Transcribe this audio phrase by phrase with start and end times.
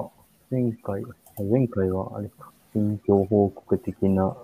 [0.00, 0.08] あ、
[0.50, 1.04] 前回、
[1.38, 4.36] 前回はあれか、近況報告的な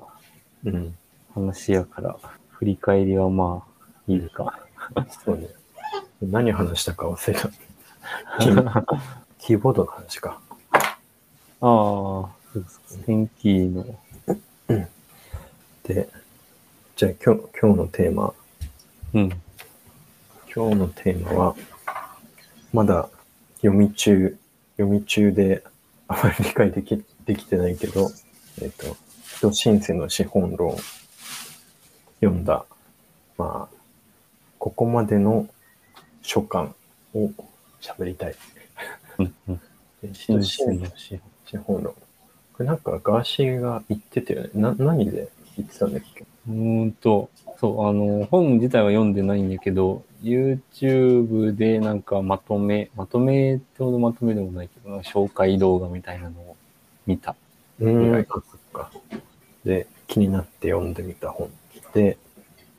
[0.65, 0.97] うん。
[1.35, 2.19] 話やから、
[2.51, 4.59] 振り返りはまあ、いいか。
[5.25, 5.49] そうね。
[6.21, 7.49] 何話したか忘れた。
[7.49, 7.57] キ
[9.47, 10.41] キーボードの話か。
[10.73, 12.87] ああ、そうですか。
[13.07, 13.85] 天気の、
[15.85, 16.09] で、
[16.97, 18.35] じゃあ今日今日のテーマ。
[19.15, 19.31] うん。
[20.55, 21.57] 今日のテーマは、
[22.73, 23.09] まだ
[23.57, 24.37] 読み中、
[24.81, 25.63] 読み中で
[26.09, 28.11] あまり理解できできてないけど、
[28.63, 28.97] えっ、と、
[29.37, 30.75] 人シンセの資本論
[32.21, 32.65] 読んだ、
[33.37, 33.77] まあ、
[34.59, 35.47] ここまでの
[36.23, 36.75] 書簡
[37.15, 37.31] を
[37.81, 38.35] 喋りたい。
[40.13, 41.93] 人シンセの資資本論。
[42.55, 44.51] これなんかガーシーが言ってたよね。
[44.55, 46.25] な、何で言ってたんだっけ？
[46.49, 56.57] うーんと、そう、あの、本自体は読んでないんだけど、YouTube でなんかまとめ、まとめってほどまとめでもないけど、紹介動画みたいなのを
[57.07, 57.35] 見た。
[57.81, 58.27] うん。
[59.65, 61.51] で、気になって読んでみた本
[61.95, 62.19] で、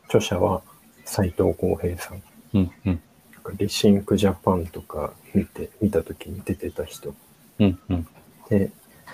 [0.06, 0.62] 著者は
[1.06, 2.24] 斉藤浩平さん。
[2.54, 3.02] うん、うん、
[3.34, 7.16] なんかリシンクジャパンとか見て、見たときに出てた人。
[7.60, 8.08] うん、うん。
[8.50, 8.72] で、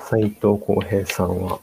[0.10, 1.60] 斉藤浩平さんは、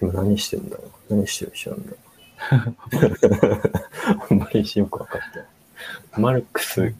[0.00, 1.14] 今何してんだろう？
[1.16, 3.70] 何してる人なんだろう？
[4.30, 5.48] あんまりよくわかってない。
[6.16, 6.94] マルクス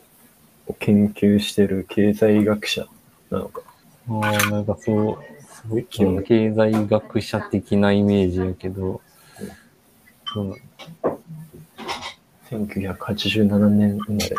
[0.66, 2.86] を研究してる経済学者
[3.30, 3.62] なのか。
[4.08, 9.00] ああ、なんかそう、すごい、経済学者的なイメージやけど、
[10.32, 10.56] そう
[12.50, 14.36] 1987年生まれ、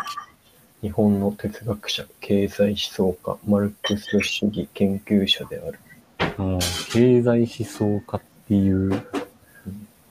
[0.82, 5.78] 日本の哲学者、経済思想家、マルクス主義研究者である。
[6.18, 8.92] あー経済思想家っていう、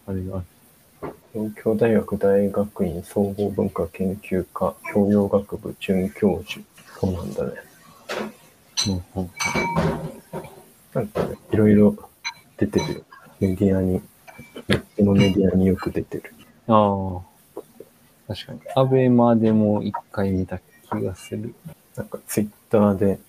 [0.07, 0.45] あれがある。
[1.35, 6.65] 東京大学大学院総合文化研究科教養学部准教授。
[6.97, 7.51] そうなんだね。
[8.87, 9.31] うんうん
[10.93, 11.93] なんかね、いろいろ
[12.55, 13.01] 出てるよ。
[13.41, 16.33] メディアに、このメディアによく出てる。
[16.69, 17.61] ああ、
[18.29, 18.61] 確かに。
[18.73, 20.63] アベマでも一回見た気
[21.03, 21.53] がする。
[21.97, 23.19] なんかツイッターで、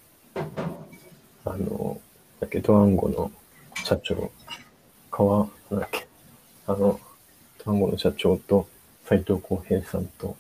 [1.45, 2.01] あの、
[2.39, 3.33] だけドワンゴの
[3.83, 4.31] 社長、
[5.11, 6.07] 川、なんだっけ、
[6.69, 7.01] あの、
[7.67, 8.69] ドワンゴの社長と
[9.07, 10.37] 斉藤浩平さんと、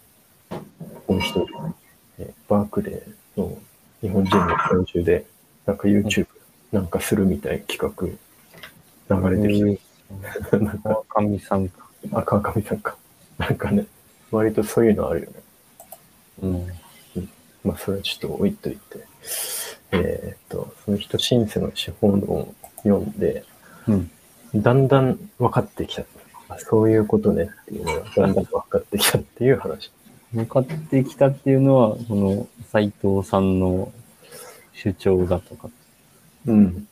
[1.09, 1.47] もう一人、
[2.21, 3.59] えバークレーの
[4.01, 5.27] 日本人の教授で、
[5.67, 6.29] なんか YouTube
[6.71, 8.17] なんかするみたいな企
[9.09, 9.81] 画流れてき
[10.51, 10.59] た。
[10.59, 11.89] なんか、川上さんか。
[12.13, 12.97] あ、川上さんか。
[13.39, 13.87] なんかね、
[14.31, 15.37] 割とそういうのあるよね。
[16.43, 16.67] うん。
[17.65, 18.81] まあ、それはちょっと置いといて。
[19.91, 22.55] えーっと、その人シンセの資本論を
[22.85, 23.45] 読んで、
[23.89, 24.11] うん。
[24.55, 26.05] だんだん分かってきた。
[26.49, 29.91] あそういうことねっていうのがだんだん分かってきたっていう話。
[30.33, 33.93] 向かってきたっていうのは、この斎藤さんの
[34.73, 35.71] 主張だとか。
[36.47, 36.89] うん。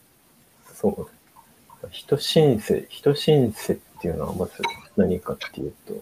[0.73, 1.87] そう。
[1.91, 4.53] 人シンセ、人シンセっていうのはまず
[4.97, 5.93] 何かっていうと、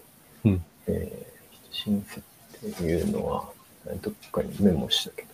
[0.45, 0.63] うん。
[0.87, 3.49] えー、人シンセっていうのは、
[4.01, 5.27] どっかにメモしたけど、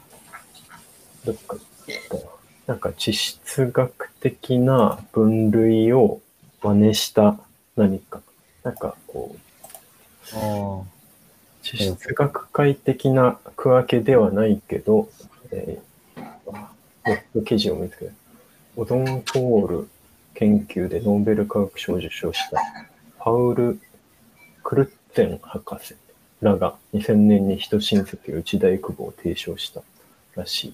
[1.25, 6.21] どっかに行ったななんか地質学的な分類を
[6.61, 7.39] 真似した
[7.75, 8.21] 何か。
[8.63, 10.83] なんかこう、あ
[11.61, 15.09] 地質学会的な区分けではないけど、
[15.51, 18.11] えー、記事を見つけた。
[18.75, 19.89] オゾンホール
[20.35, 22.61] 研究でノーベル化学賞を受賞した
[23.17, 23.79] パウル・
[24.63, 25.95] クルッツェン博士
[26.41, 29.81] らが2000年に人親戚内大久保を提唱した
[30.35, 30.73] らしい。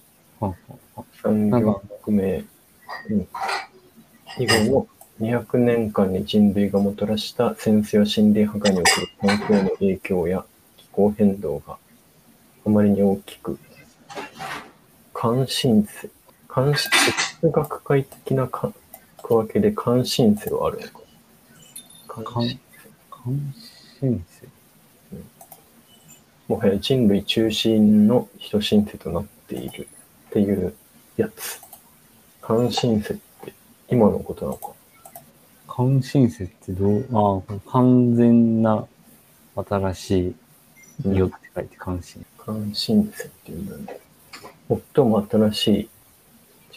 [1.23, 2.43] 産業革命
[3.09, 3.27] うん
[4.37, 4.87] 以後の
[5.19, 10.45] 200年間に人類がもたらした戦争や森林破壊における環境の影響や
[10.75, 11.77] 気候変動が
[12.65, 13.57] あまりに大きく、
[15.13, 16.09] 関心性、
[16.47, 16.91] 関心、
[17.41, 18.73] 哲学会的なか
[19.21, 20.99] 区分けで関心性はあるのか。
[22.07, 22.59] 関心
[23.09, 23.53] 関
[23.99, 24.47] 心性。
[26.47, 29.87] もはや人類中心の人心性となっている
[30.29, 30.75] っていう
[31.17, 31.61] やつ。
[32.41, 33.53] 関心性って
[33.89, 34.74] 今のことなのか。
[35.75, 38.87] 関心性ってどう、ああ、完全な
[39.55, 40.35] 新し
[41.03, 42.25] いよって書いて関心。
[42.37, 43.99] 関心性っていうんだね。
[44.95, 45.89] 最も新しい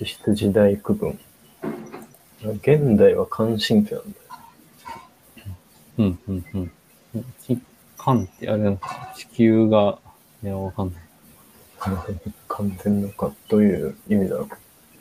[0.01, 1.17] 実質時代区分。
[2.43, 4.25] 現代は関心性なんだよ。
[5.99, 6.45] うん、うん、
[7.15, 7.25] うん。
[7.41, 7.57] き
[7.97, 9.99] 関ってあれなのか地球が、
[10.43, 11.03] いや、わかんない。
[12.49, 14.49] 完全のかという意味だろ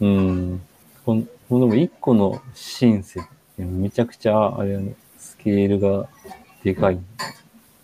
[0.01, 0.05] う。
[0.05, 0.61] うん。
[1.03, 1.27] この、で
[1.65, 3.01] も一個のシン
[3.57, 6.07] めちゃくちゃ、あれやね、スケールが
[6.63, 6.99] でかい。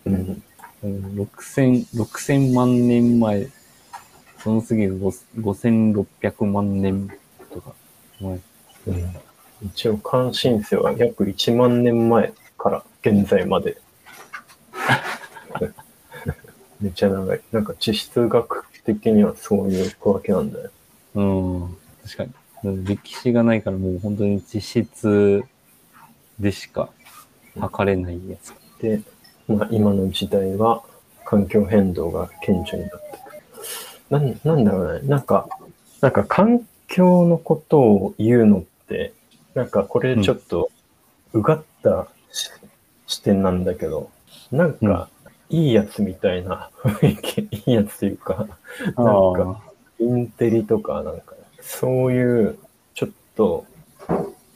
[0.06, 0.14] うん。
[0.14, 0.42] うん
[0.84, 3.48] 6000、6000万年前
[4.44, 7.08] その次が5600万年
[7.50, 7.72] とか。
[8.20, 8.38] 前
[8.86, 9.16] うん、
[9.62, 13.78] 一応、関心性は約1万年前から現在まで。
[16.82, 17.40] めっちゃ長い。
[17.50, 20.70] なんか地質学的にはそういう区分けなんだよ。
[21.14, 21.76] うん。
[22.02, 22.24] 確か
[22.62, 22.84] に。
[22.84, 25.42] 歴史がないからもう本当に地質
[26.38, 26.88] でしか
[27.58, 28.54] 測れないやつ。
[28.80, 29.00] で、
[29.48, 30.82] まあ、今の時代は
[31.24, 33.42] 環境変動が顕著になってくる。
[34.10, 35.08] なんなんだろうね。
[35.08, 35.48] なんか、
[36.00, 39.12] なんか環境のことを言うのって、
[39.54, 40.70] なんかこれちょっと
[41.32, 42.50] うがったし
[43.06, 44.10] 視点なんだけど、
[44.50, 45.08] なんか
[45.50, 47.16] いいやつみたいな雰囲
[47.48, 48.46] 気、いいやつというか、
[48.96, 49.62] なんか
[50.00, 52.58] インテリとか、なんか、そういう、
[52.94, 53.64] ちょっと、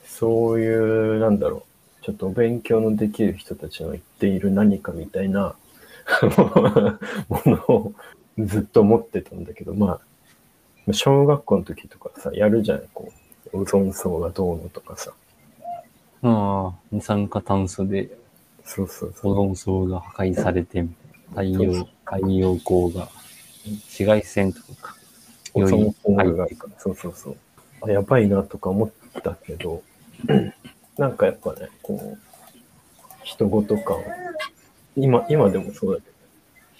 [0.04, 1.62] そういう、なんだろう、
[2.08, 5.55] ちょっとお勉強のできる人たちの言っている何かみたいな
[7.28, 7.93] ものを
[8.38, 10.00] ずっと持ってたんだけど、ま
[10.88, 13.12] あ、小学校の時とかさ、やるじゃん、こ
[13.52, 15.12] う、オゾン層がどうのとかさ。
[16.22, 18.08] ああ、二酸化炭素で
[18.64, 19.32] そうそうそう。
[19.32, 20.87] オゾン層が破壊されて
[21.28, 23.06] 太陽、太陽光が、
[23.66, 24.96] 紫外線とかか。
[25.52, 27.37] オゾンよホーりルがそうそうそう。
[27.82, 28.90] あやばいなとか思っ
[29.22, 29.82] たけど、
[30.99, 32.19] なんかやっぱね、こう、
[33.25, 33.97] 人事感、
[34.97, 36.11] 今、今でもそうだけ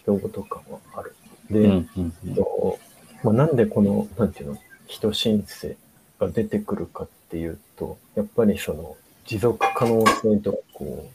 [0.07, 1.15] ど、人事感はある。
[1.51, 2.79] で、うんうんうんと
[3.23, 5.77] まあ、なんでこの、なんていうの、人申請
[6.19, 11.11] が出てくるかっていうと、やっぱりその、持続可能性とか、こ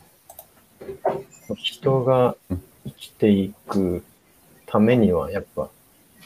[1.49, 2.35] う、人が
[2.85, 4.03] 生きていく
[4.65, 5.69] ためには、やっぱ、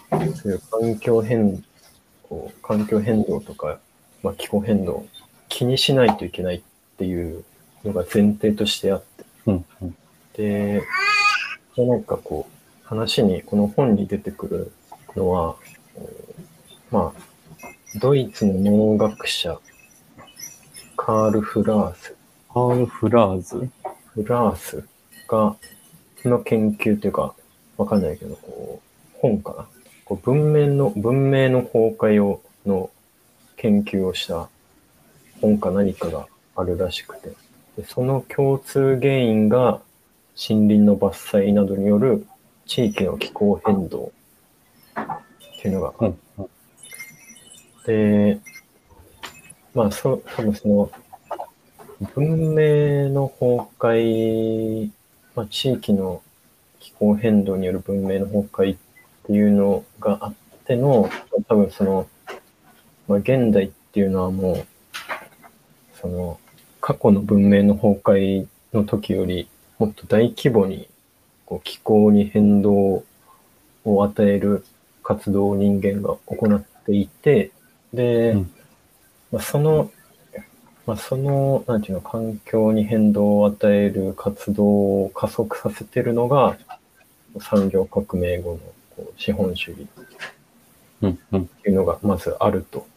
[0.10, 1.64] そういう環境変
[2.30, 3.80] こう環境変動とか、
[4.22, 5.06] まあ、気候変動、
[5.50, 6.62] 気にしないといけない
[6.98, 7.46] っていう
[7.84, 9.96] のが前提としてあって、うんうん。
[10.34, 10.82] で、
[11.76, 14.72] でなんかこう、話に、この本に出てくる
[15.16, 15.56] のは、
[16.90, 19.60] まあ、ドイツの農学者、
[20.96, 22.16] カール・フラース、
[22.52, 23.70] カール・フラーズ？
[24.16, 24.88] フラース
[25.28, 25.56] が、
[26.26, 27.36] の研究というか、
[27.78, 29.68] わかんないけど、こう、本かな？
[30.04, 32.90] こう文明の、文明の崩壊を、の
[33.58, 34.50] 研究をした
[35.42, 37.30] 本か何かがあるらしくて、
[37.78, 39.82] でその共通原因が
[40.36, 42.28] 森林の伐採などによる
[42.66, 44.12] 地域の気候変動
[45.00, 45.94] っていうのが。
[46.00, 46.50] あっうんうん。
[47.86, 48.40] で、
[49.74, 50.92] まあ、そう、多分その、
[52.14, 54.92] 文明の崩壊、
[55.36, 56.22] まあ、地域の
[56.80, 58.80] 気候変動による文明の崩壊っ
[59.26, 60.34] ていうのがあっ
[60.66, 61.10] ての、
[61.48, 62.08] 多分その、
[63.08, 64.68] まあ、現代っていうのはもう、
[66.00, 66.40] その、
[66.88, 70.88] 過去の文明の崩壊の時よりもっと大規模に
[71.46, 73.04] こう気候に変動
[73.84, 74.66] を与える
[75.04, 77.52] 活動を人間が行っていて、
[77.94, 78.52] で、うん
[79.34, 79.92] まあ、その、
[80.86, 86.58] まあ、その、なんていうの、環境に変動を与える活動を加速させてるのが、
[87.42, 88.60] 産業革命後の
[88.96, 89.86] こう資本主義っ
[91.04, 92.88] ていうのがまずあると。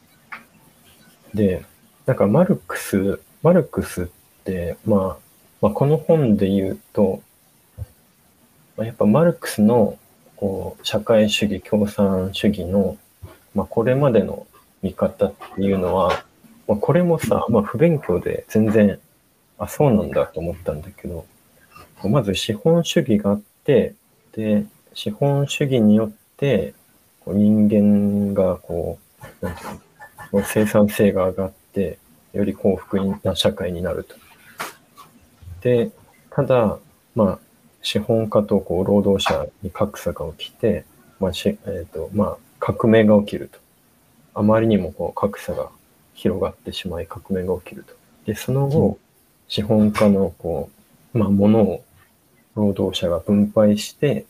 [1.34, 1.64] で、
[2.06, 4.06] なんかマルクス、マルクスっ
[4.44, 7.22] て、まあ、まあ、この本で言うと、
[8.76, 9.98] まあやっぱマルクスの
[10.36, 12.96] こう社会主義、共産主義の、
[13.54, 14.46] まあ、これまでの
[14.82, 16.24] 見方っていうのは、
[16.66, 18.98] まあ、これもさ、まあ、不勉強で全然、
[19.58, 21.26] あ、そうなんだと思ったんだけど、
[22.04, 23.94] まず資本主義があって、
[24.32, 26.72] で、資本主義によって、
[27.20, 28.98] こう人間がこ
[29.42, 29.80] う、なんていうの
[30.30, 31.98] こう生産性が上がって、
[32.32, 34.14] より幸福な社会になると。
[35.62, 35.90] で、
[36.30, 36.78] ただ、
[37.14, 37.38] まあ、
[37.82, 40.84] 資本家とこう労働者に格差が起きて、
[41.18, 43.58] まあしえーとまあ、革命が起きると。
[44.34, 45.70] あまりにもこう格差が
[46.14, 47.94] 広がってしまい革命が起きると。
[48.26, 48.98] で、その後、
[49.48, 50.70] 資本家のこ
[51.14, 51.84] う、まあ、ものを
[52.54, 54.26] 労働者が分配して、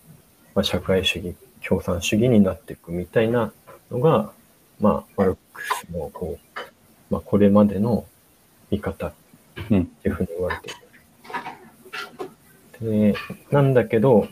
[0.54, 1.34] まあ、社会主義、
[1.66, 3.52] 共産主義になっていくみたいな
[3.90, 4.32] のが、
[4.80, 6.60] まあ、マルクスのこう、
[7.10, 8.06] まあ、これまでの
[8.70, 9.12] 見方っ
[9.70, 10.72] うんていうふうに言われてい
[12.88, 13.12] る。
[13.12, 13.18] で、
[13.50, 14.28] なんだけど、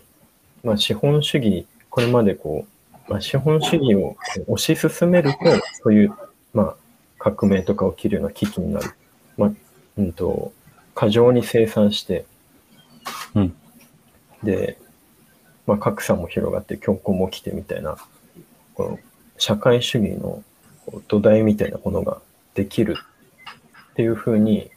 [0.64, 2.66] まあ、資本主義、これまでこ
[3.08, 4.16] う、まあ、資本主義を
[4.48, 5.38] 推し進めると、
[5.82, 6.12] そういう、
[6.54, 6.76] まあ、
[7.18, 8.90] 革命とか起きるような危機になる。
[9.36, 9.52] まあ、
[9.98, 10.52] うんと、
[10.94, 12.24] 過剰に生産して、
[13.34, 13.54] うん
[14.42, 14.78] で、
[15.66, 17.96] まあ、格差も広がって、強行も起きてみたいな、
[18.74, 18.98] この
[19.36, 20.42] 社会主義の
[21.08, 22.20] 土台みたいなものが
[22.58, 22.96] できる
[23.92, 24.70] っていうふうに、っ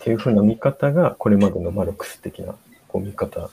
[0.00, 2.56] ていうふうな見方が、これまでのマルクス的な
[2.88, 3.50] こう見方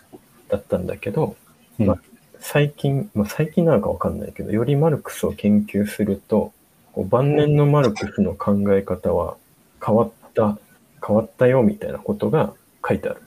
[0.50, 1.36] だったんだけど、
[1.80, 2.02] うんまあ、
[2.40, 6.54] 最近、まあ、最近なのかわかんないけど、よりマルクスを研究すると、
[6.94, 9.38] こう晩年のマルクスの考え方は
[9.86, 10.58] 変わった、
[11.06, 12.52] 変わったよみたいなことが
[12.88, 13.22] 書いてある。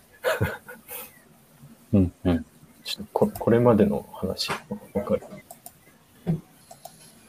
[1.92, 2.46] うんうん。
[2.82, 4.50] ちょっとここれまでの話、
[4.94, 5.22] わかる？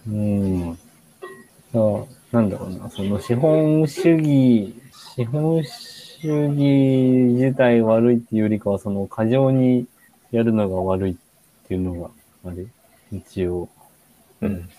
[0.07, 0.77] うん。
[1.75, 4.73] あなんだろうな、その資本主義、
[5.15, 6.59] 資本主義
[7.35, 9.87] 自体悪いっていうよりかは、その過剰に
[10.31, 11.15] やるのが悪いっ
[11.67, 12.11] ていうのが、
[12.45, 12.65] あれ、
[13.11, 13.69] 一応
[14.41, 14.69] うん。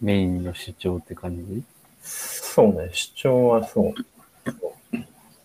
[0.00, 1.62] メインの主張って感じ？
[2.02, 3.94] そうね、主張はそう。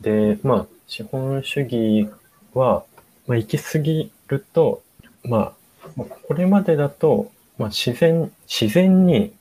[0.01, 2.09] で、まあ、資本主義
[2.53, 2.83] は、
[3.27, 4.81] まあ、行き過ぎると、
[5.23, 5.53] まあ、
[5.95, 9.31] まあこれまでだと、まあ、自然、自然に、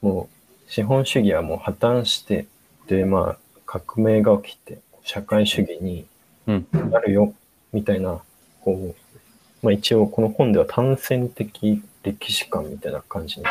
[0.00, 0.37] もう、
[0.68, 2.46] 資本主義はもう破綻して、
[2.86, 6.06] で、まあ、革命が起きて、社会主義に
[6.48, 6.90] うん。
[6.90, 7.34] なるよ、
[7.72, 8.20] みたいな、
[8.62, 8.94] こう、
[9.62, 13.46] まあ一応この本では単線的歴史観みたいな感じに、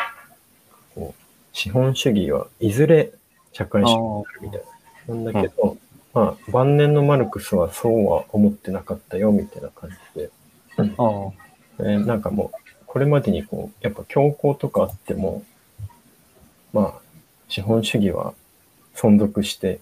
[0.94, 1.22] こう、
[1.52, 3.12] 資本主義はいずれ
[3.52, 4.60] 社会主義になるみたい
[5.06, 5.14] な。
[5.14, 5.76] なんだけど、
[6.12, 10.30] まあ晩年のマルクスはそうは思ってなかったよ、みたいな感じで。
[10.78, 15.44] えーなんかもう、これまでにこう、やっぱ強行とかあっても、
[16.72, 17.07] まあ、
[17.48, 18.34] 資本主義は
[18.94, 19.80] 存続して、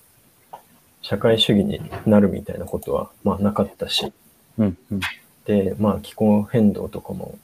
[1.03, 4.13] 社会主義になるみたいなことは、まあなかったし、
[4.59, 5.01] うんうん。
[5.45, 7.39] で、まあ気候変動とかも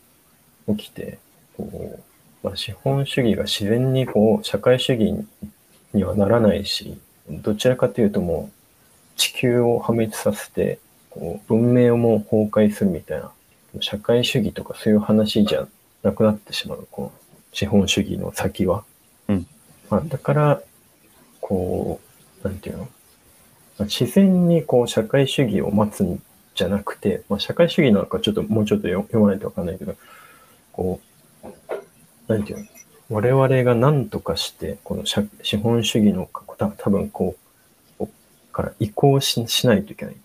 [0.69, 1.19] 起きて、
[1.57, 2.01] こ
[2.45, 5.15] う、まあ資本主義が自然にこう、社会主義
[5.93, 6.99] にはならないし、
[7.29, 8.53] どちらかというともう、
[9.17, 10.79] 地球を破滅させて、
[11.11, 13.31] こう、文明をもう崩壊するみたいな、
[13.81, 15.67] 社会主義とかそういう話じゃ
[16.03, 18.85] なくなってしまう、こう、資本主義の先は。
[19.93, 20.63] うんまあ、だから、
[21.41, 22.01] こ
[22.45, 22.85] う、なんていうの？
[22.85, 22.89] ま
[23.81, 26.23] あ自然にこう、社会主義を待つん
[26.55, 29.95] じゃなくて、まあ、社会主義なんかちょっともうちょっと読読まないとわかんないけど、
[30.73, 31.01] こ
[31.43, 32.67] う、なんていうの？
[33.11, 37.37] 我々が何とかして、この社資本主義のた多分こ
[37.99, 38.09] う、
[38.53, 40.17] から移行ししないといけない、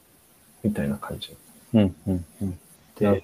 [0.64, 1.36] みたいな感じ。
[1.74, 2.60] うんうんうん。
[3.02, 3.24] なでる、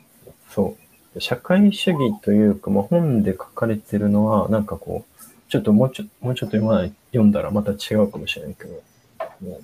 [0.49, 0.77] そ
[1.15, 1.21] う。
[1.21, 5.23] 社会主義というか、まあ、本で書かれてるのは、なんかこう、
[5.53, 8.81] ちょっともうちょもうちょっと読まない、読んだらまた違うかもしれないけど、
[9.39, 9.63] もう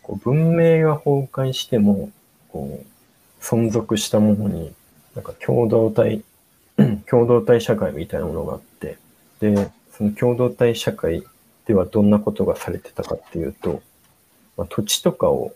[0.00, 2.10] こう文明が崩壊しても、
[2.48, 4.72] こう、存続したものに、
[5.14, 6.22] なんか共同体、
[7.06, 8.96] 共同体社会みたいなものがあって、
[9.40, 11.22] で、その共同体社会
[11.66, 13.82] ではどんなことがされてたかっていうと、
[14.56, 15.54] まあ、土地とかを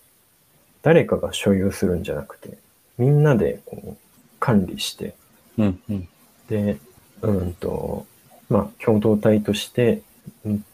[0.82, 2.58] 誰かが所有するんじゃなくて、
[2.98, 3.96] みんなでこう
[4.38, 5.14] 管理して、
[5.56, 6.08] うんうん。
[6.50, 6.76] で、
[7.22, 8.04] うんと、
[8.48, 10.02] まあ、共同体として、
[10.44, 10.64] うん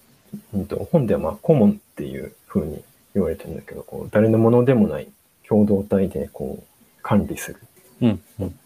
[0.54, 2.82] うんと本ではまあ、コモンっていう風に
[3.14, 5.08] 言われてるんだけど、こう誰のものでもない
[5.46, 7.58] 共同体でこう管理する。
[8.00, 8.58] うんうん。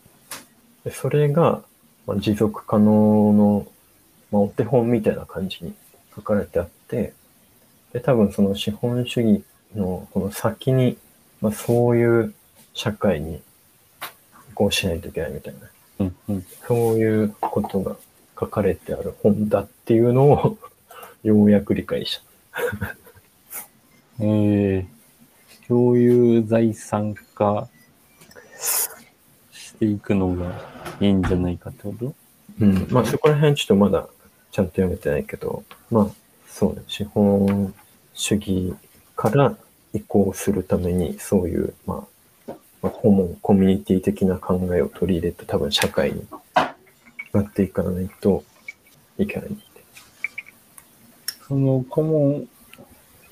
[0.85, 1.63] でそれが、
[2.07, 3.67] まあ、持続可能の、
[4.31, 5.75] まあ、お手本みたいな感じに
[6.15, 7.13] 書かれてあって、
[7.93, 9.45] で、多分その資本主義
[9.75, 10.97] のこの先に、
[11.41, 12.35] まあ、そういう
[12.75, 13.41] 社会に移
[14.55, 15.61] 行しないといけないみたいな、
[16.01, 16.47] うんうん。
[16.69, 17.97] そういうことが
[18.39, 20.59] 書かれてある本だっていうのを
[21.23, 22.21] ようやく理解し
[22.53, 22.97] た。
[24.21, 24.87] えー、
[25.69, 27.69] 共有財産化
[29.53, 30.53] していくのが
[31.01, 32.15] いいんじゃないかってこと？
[32.61, 32.87] うん。
[32.91, 34.09] まあそこら辺ちょっとまだ
[34.51, 36.09] ちゃんと読めてないけど、まあ
[36.49, 37.75] そうね、資本
[38.15, 38.75] 主義
[39.15, 39.57] から
[39.93, 42.07] 移行するためにそういう、ま
[42.49, 42.53] あ、
[42.83, 46.27] まあ、コモン、コミュニティ的な考えを取り入れた多分社会に
[47.37, 48.45] なっていかないと
[49.19, 49.57] いけない。
[51.47, 52.49] その顧問、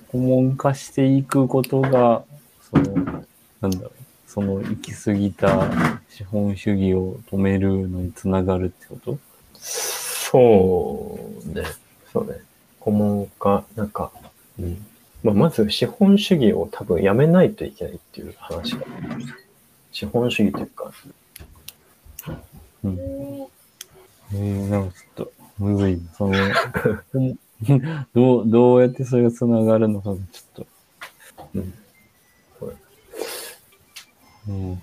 [0.09, 2.23] 顧問化していくことが、
[2.71, 3.25] その、
[3.61, 3.93] なんだろう、
[4.27, 5.69] その行き過ぎた
[6.09, 9.19] 資本主義を止めるのにつながるってこと？
[9.57, 11.65] そうね。
[12.13, 12.39] そうね。
[12.79, 14.13] 顧問化、なんか、
[14.59, 14.87] うん。
[15.23, 18.87] まあ、まず資本主義を多分やめないといけないっていう話が。
[19.91, 20.93] 資本主義というか、
[22.85, 22.99] うん。
[24.35, 26.03] えー、なんかちょっと、むずいな。
[26.15, 26.35] その、
[28.13, 30.67] どう、どうやってそれがつながるのかがちょっ
[31.37, 31.75] と、うん。
[34.49, 34.81] うん。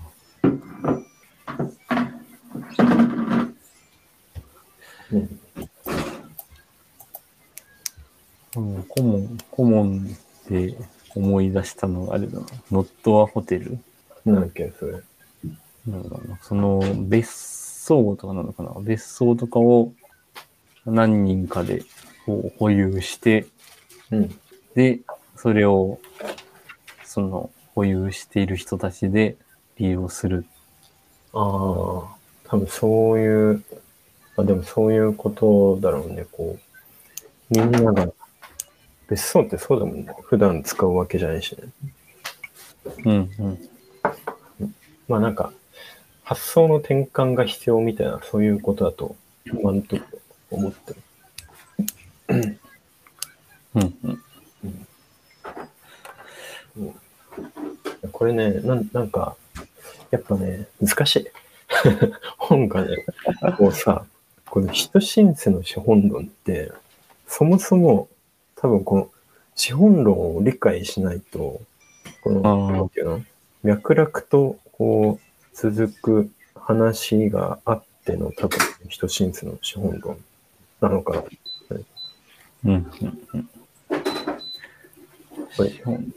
[8.54, 10.16] うん、顧問、顧問
[10.48, 10.76] で
[11.14, 12.46] 思い出したのがあれだな。
[12.70, 13.78] ノットアホテル
[14.24, 14.92] なんだっけ、それ。
[15.86, 16.38] なんだろうな。
[16.42, 18.72] その、別荘とかなのかな？
[18.80, 19.92] 別荘とかを
[20.84, 21.82] 何人かで
[22.26, 23.46] こう保有して、
[24.10, 24.38] うん。
[24.74, 25.00] で、
[25.36, 25.98] それを、
[27.04, 29.36] その、保有している人たちで
[29.76, 30.44] 利用する。
[31.32, 32.16] ああ、多
[32.50, 33.64] 分そういう、
[34.36, 37.58] まあでもそういうことだろうね、こう。
[37.58, 38.12] みんなが、
[39.08, 40.14] 別荘ってそうだもんね。
[40.22, 41.68] 普段使うわけじゃないしね。
[43.04, 43.58] うんうん。
[45.08, 45.52] まあなんか、
[46.32, 50.02] 発想の転換が必要みたいな、そういうことだと、今んとこ
[50.50, 52.58] 思ってる。
[53.74, 54.08] うんう
[56.80, 56.94] ん。
[58.12, 59.36] これね、なんなんか、
[60.10, 61.26] やっぱね、難しい。
[62.38, 63.04] 本がね、
[63.58, 64.06] こうさ、
[64.48, 66.72] この人シンセの資本論って、
[67.26, 68.08] そもそも
[68.56, 69.10] 多分この
[69.54, 71.60] 資本論を理解しないと、
[72.22, 73.22] この、なんていうの？
[73.64, 80.18] 脈絡とこう続く話があっての多分人シンセの資本論
[80.80, 81.22] なのかな。
[82.64, 82.86] うんうん
[83.34, 83.48] うん。
[85.50, 86.14] 資本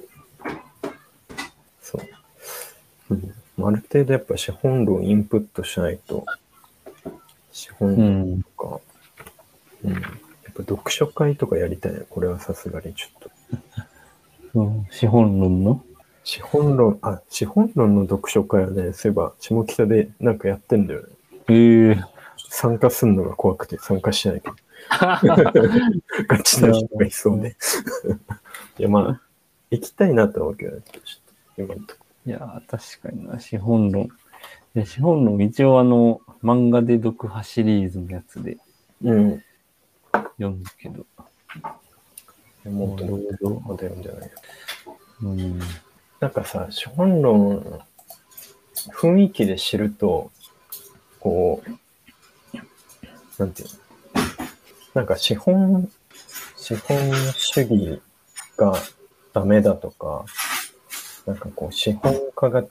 [1.81, 2.01] そう。
[3.09, 6.25] うん、ある程度やっぱ資本論インプットしないと、
[7.51, 8.43] 資本う論ん。
[8.43, 8.79] とか、
[9.83, 12.01] うん、やっぱ読書会とかやりたいね。
[12.09, 13.29] これはさすがにちょっ
[14.53, 14.59] と。
[14.59, 15.83] うん資本論の？
[16.25, 21.07] 資本論、あ、資本論の読書会はね、そういえば下北でなんかやってんだよね。
[21.47, 22.03] ええ
[22.49, 24.55] 参加するのが怖くて参加しないけど。
[26.27, 27.55] ガチな人がいそうで。
[28.79, 29.21] いや、まあ、
[29.69, 31.03] 行きたいなと思うけどね、ちょっ
[31.55, 32.05] と今のとこ。
[32.25, 34.05] いやー、確かにな、資本論。
[34.05, 34.09] い
[34.73, 38.57] や資本論、一応あの、漫画で読破シリーズのやつで
[39.03, 39.43] うん。
[40.37, 41.05] 読んだけど。
[42.63, 44.31] もっと読んでないよ。
[45.21, 45.59] うん。
[46.19, 47.81] なんかさ、資本論、
[48.93, 50.31] 雰囲気で知ると、
[51.19, 51.69] こう、
[53.37, 53.75] なんていうの？
[54.93, 55.91] なんか資本、
[56.55, 56.97] 資本
[57.35, 58.01] 主義
[58.57, 58.73] が
[59.33, 60.25] ダメだとか、
[61.25, 62.63] なんかこう、資本家が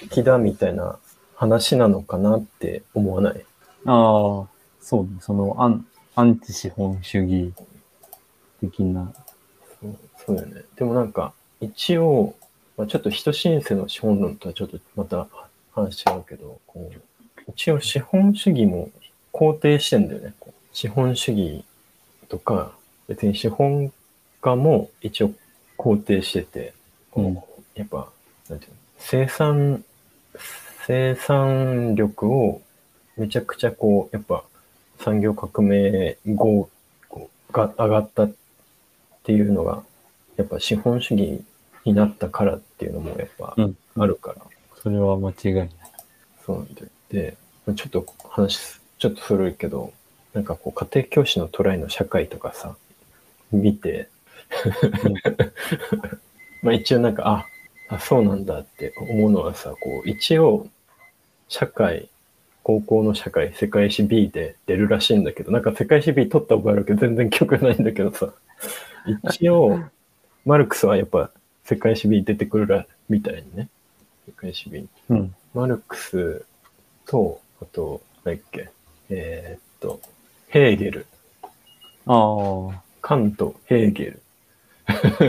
[0.00, 0.98] 敵だみたいな
[1.34, 3.44] 話なのかなって思わない？
[3.86, 4.46] ああ、
[4.80, 5.86] そうね、その、アン、
[6.16, 7.52] アンチ資本主義
[8.60, 9.12] 的な。
[9.80, 10.62] そうそうだよね。
[10.74, 12.34] でもなんか、一応、
[12.78, 15.26] まあ、ちょっと人申請の資本論とはちょっとまた
[15.72, 18.90] 話違うけど、こう一応資本主義も
[19.32, 20.32] 肯定してんだよね。
[20.72, 21.64] 資本主義
[22.28, 22.72] とか、
[23.08, 23.92] 別に資本
[24.40, 25.32] 家も一応
[25.76, 26.72] 肯定してて、
[27.10, 27.34] こううん
[27.74, 28.08] やっぱ、
[28.48, 29.84] なんていうの、生産、
[30.86, 32.62] 生産力を
[33.16, 34.44] めちゃくちゃこう、やっぱ
[35.00, 36.70] 産業革命後
[37.50, 38.32] が上がったっ
[39.24, 39.82] ていうのが、
[40.36, 41.42] やっぱ資本主義
[41.88, 43.76] になったからっていうのもやっぱうん。
[43.96, 44.42] あるから、
[44.82, 45.70] それは間違いない。
[46.44, 46.88] そうなんだよ。
[47.10, 47.36] で、
[47.74, 49.92] ちょっと話、ちょっと古いけど、
[50.34, 52.76] なんかこう家庭教師のトライの社会とかさ、
[53.50, 54.08] 見て、
[56.62, 60.68] まあ一応なんか、あ、あ、そうなんだって思うのはさ、こう一応、
[61.48, 62.08] 社会、
[62.62, 68.32] 高校の社会、世界史 B で出るらしいんだけど、なんか世界史 B 取った覚えあるけど全然記憶ないんだけどさ、
[69.24, 69.80] 一応、
[70.44, 71.30] マルクスはやっぱ
[71.68, 73.68] 世界史 B 出てくるら、みたいにね。
[74.26, 75.34] 世界史 B うん。
[75.52, 76.46] マルクス
[77.04, 78.70] と、あと、何だっけ、
[79.10, 80.00] えーっと、
[80.48, 81.06] ヘーゲル、
[82.06, 84.22] ああ、カント、ヘーゲル。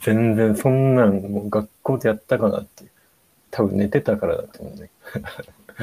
[0.00, 2.86] 全然そんなんもう学校でやったかなって。
[3.50, 4.90] 多分寝てたからだと思うんだけ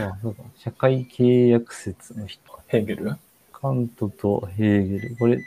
[0.01, 0.41] ああそうか。
[0.57, 2.41] 社会契約説の人。
[2.47, 2.59] ど。
[2.65, 3.15] ヘーゲル
[3.53, 5.15] カントとヘーゲル。
[5.17, 5.43] これ、ど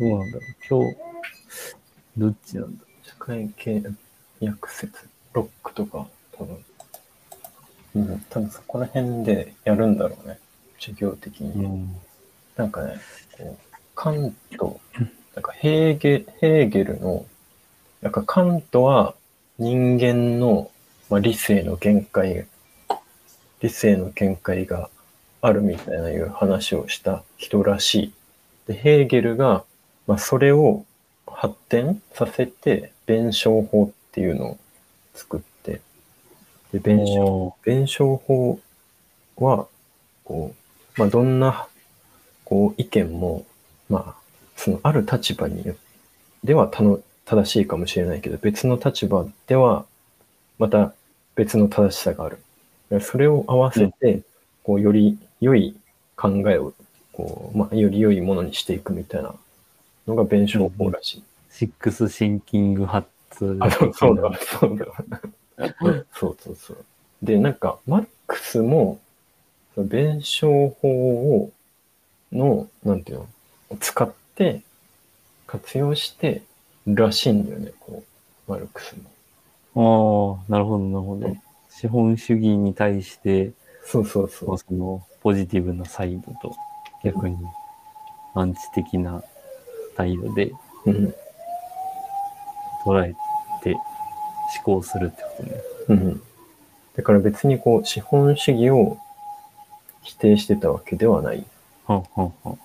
[0.00, 0.44] どうなんだろ
[0.82, 0.84] う。
[0.84, 0.96] 今日、
[2.16, 3.82] どっちなんだ社会系
[4.40, 6.64] 約説、ロックとか、多分。
[7.96, 10.38] うん、多分そこら辺でやるんだろうね。
[10.78, 11.64] 授業的に。
[11.64, 11.96] うん。
[12.56, 13.00] なんかね、
[13.36, 14.80] こう、カント、
[15.34, 17.26] なんかヘーゲ、ヘーゲルの、
[18.00, 19.14] なんかカントは
[19.58, 20.70] 人間の、
[21.10, 22.46] まあ、理性の限界、
[23.60, 24.88] 理性の限界が
[25.40, 28.12] あるみたいないう話をした人らしい。
[28.66, 29.64] で、ヘーゲルが、
[30.06, 30.84] まあ、それを
[31.26, 34.58] 発展させて、弁証法っていうのを
[35.14, 35.80] 作って、
[36.72, 38.60] で、弁証弁証法
[39.36, 39.66] は、
[40.24, 40.54] こ
[40.96, 41.66] う、まあ、どんな、
[42.44, 43.44] こう、意見も、
[43.88, 44.22] まあ、
[44.56, 45.74] その、ある立場によ
[46.44, 49.86] ではたの正しいかもしれないけど、別の立場では、
[50.58, 50.92] また
[51.34, 52.38] 別の正しさがある。
[53.00, 54.20] それを合わせて、
[54.62, 55.74] こう、より良い
[56.16, 56.74] 考えを、
[57.12, 59.34] こう、まあ、より良いものにしていくみたいな
[60.06, 61.24] のが弁証法らしい。
[61.50, 63.56] シックスシンキングハッツ。
[63.60, 64.86] あ、そうそうだ、そうだ。
[66.12, 66.84] そうそうそう。
[67.22, 69.00] で、なんか、マルクスも、
[69.76, 71.52] 弁証法を、
[72.32, 73.28] の、なんていうの、
[73.80, 74.62] 使って、
[75.46, 76.42] 活用して、
[76.86, 78.02] らしいんだよね、こ
[78.46, 78.96] う、マルクス
[79.74, 80.40] も。
[80.40, 81.36] ああ、なるほど、なるほど。
[81.70, 83.52] 資本主義に対して、
[83.84, 84.58] そうそうそう。
[84.58, 86.54] そのポジティブなサイドと
[87.02, 87.36] 逆に
[88.34, 89.22] アンチ的な
[89.96, 90.52] 態度で
[90.86, 91.14] うん。
[92.84, 93.14] 捉え
[93.62, 93.82] て思
[94.64, 95.62] 考するってことね。
[95.88, 96.22] うん。
[96.96, 98.98] だから別にこう、資本主義を
[100.02, 101.44] 否定してたわけではない。
[101.86, 102.58] はんはんはん。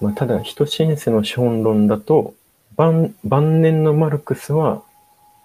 [0.00, 2.34] まあ、ただ、人シンセの資本論だと、
[2.76, 4.82] 晩晩年のマルクスは、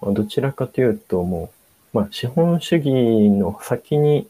[0.00, 1.50] まあ、どちらかというとも
[1.92, 2.90] う、まあ、資本主義
[3.30, 4.28] の先に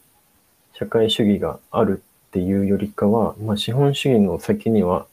[0.73, 5.07] 社会主義があるっていうよりかは、まあ、資本主義の先には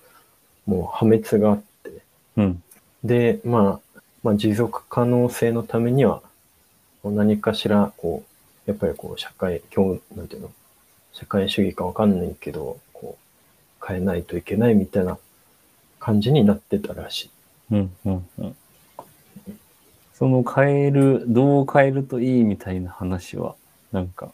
[0.66, 2.02] もう破滅があって、
[2.36, 2.62] うん。
[3.02, 6.22] で、まあ、まあ、持続可能性のためには、
[7.04, 8.22] 何かしら、こ
[8.66, 10.50] う、やっぱりこう、社会、今日、なんていうの、
[11.12, 13.16] 社会主義かわかんないけど、こ
[13.80, 15.16] う、変えないといけないみたいな
[15.98, 17.30] 感じになってたらしい。
[17.70, 17.96] うん。
[18.04, 18.28] うん。
[18.38, 18.56] うん。
[20.12, 23.54] その変える、どう変えるといいみたいな話は、
[23.92, 24.32] なんか、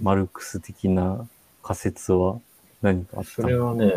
[0.00, 1.26] マルクス的な
[1.66, 2.38] 仮説は
[2.80, 3.92] 何かあったそれはね、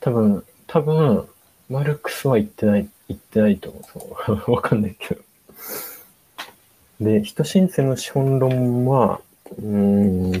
[0.00, 1.28] 多分、多分、
[1.70, 3.82] マルクスは言ってない、言ってないと思う。
[4.26, 5.20] そう わかんないけど。
[7.00, 9.20] で、人シンセの資本論は、
[9.56, 10.32] うーん、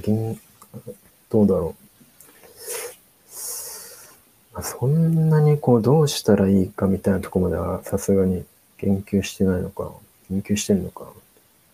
[1.30, 1.82] どうだろう。
[4.60, 8.44] そんなにこう、どうしたらいいかみたいなとこまでは、さすがに
[8.78, 9.92] 言及してないのか。
[10.30, 11.12] 言及してんのか。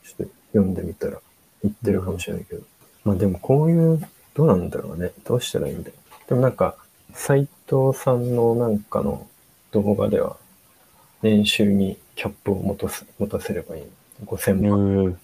[0.05, 1.19] ちょっと読んでみたら
[1.63, 2.63] 言ってるかもしれないけど。
[3.05, 5.13] まあでもこういう、どうなんだろうね。
[5.25, 5.97] どうしたらいいんだよ。
[6.29, 6.77] でもなんか、
[7.15, 9.27] 斎藤さんのなんかの
[9.71, 10.37] 動画では、
[11.23, 13.83] 年収にキャップを持たせ持たせればいい。
[14.27, 14.79] 5000万。
[14.79, 15.19] うん。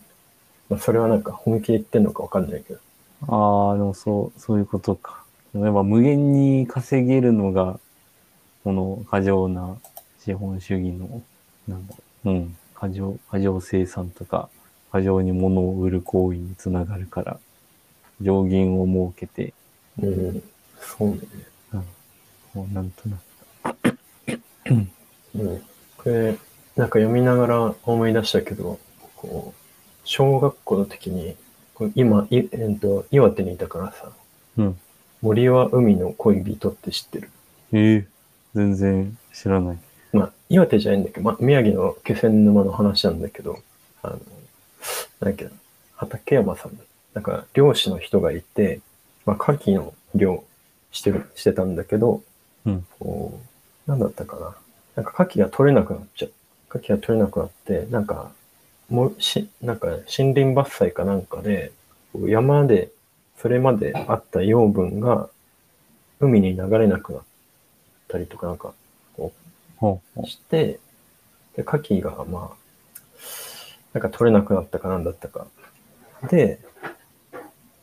[0.68, 2.81] まあ、それはなんか本気で言ってんのかわかんないけど。
[3.29, 5.25] ああ、でもそう、そういうことか。
[5.55, 7.79] やっぱ無限に稼げるのが、
[8.62, 9.77] この過剰な
[10.20, 11.23] 資本主義の、
[11.66, 11.94] なんだ
[12.25, 14.49] ろう、うん、過剰、過剰生産とか、
[14.92, 17.38] 過剰に物を売る行為につながるから、
[18.20, 19.54] 上限を設けて、
[20.00, 20.42] うん。
[20.80, 21.20] そうね。
[22.52, 23.98] こうなんとなく。
[24.66, 25.62] うん。
[25.96, 26.37] これ、
[26.76, 28.78] なんか読みながら思い出したけど、
[29.16, 29.61] こう、
[30.04, 31.37] 小学校の時に、
[31.94, 34.11] 今、いえっと、岩手にいたからさ、
[34.59, 34.78] うん。
[35.22, 37.30] 森は海の恋人って知ってる？
[37.72, 38.06] ええ
[38.54, 39.78] 全然知らない。
[40.12, 43.59] まあ、岩手じゃないんだけど、まあ、宮城の気仙沼の話なんだけど、
[44.02, 44.20] あの、なん
[45.20, 45.50] だっけな、
[45.94, 46.83] 畠山さんだ。
[47.14, 48.81] なんか、漁師の人がいて、
[49.27, 50.44] まあ、牡蠣の漁
[50.92, 52.23] してる、してたんだけど、
[52.66, 52.87] うん。
[52.99, 53.40] こ
[53.87, 54.57] う、なんだったかな。
[54.96, 56.33] なんか牡蠣が取れなくなっちゃう。
[56.70, 58.33] 牡蠣が取れなくなって、なんか、
[58.88, 61.73] もうし、なんか森林伐採かなんかで、
[62.14, 62.90] 山で、
[63.38, 65.31] それまであった養分が
[66.18, 67.23] 海に流れなくなっ
[68.09, 68.75] たりとか、なんか、
[69.16, 69.33] こ
[69.81, 70.81] う、して、
[71.57, 72.61] で、牡蠣がまあ、
[73.92, 75.46] なんか取れなくなったかなんだったか。
[76.31, 76.61] で、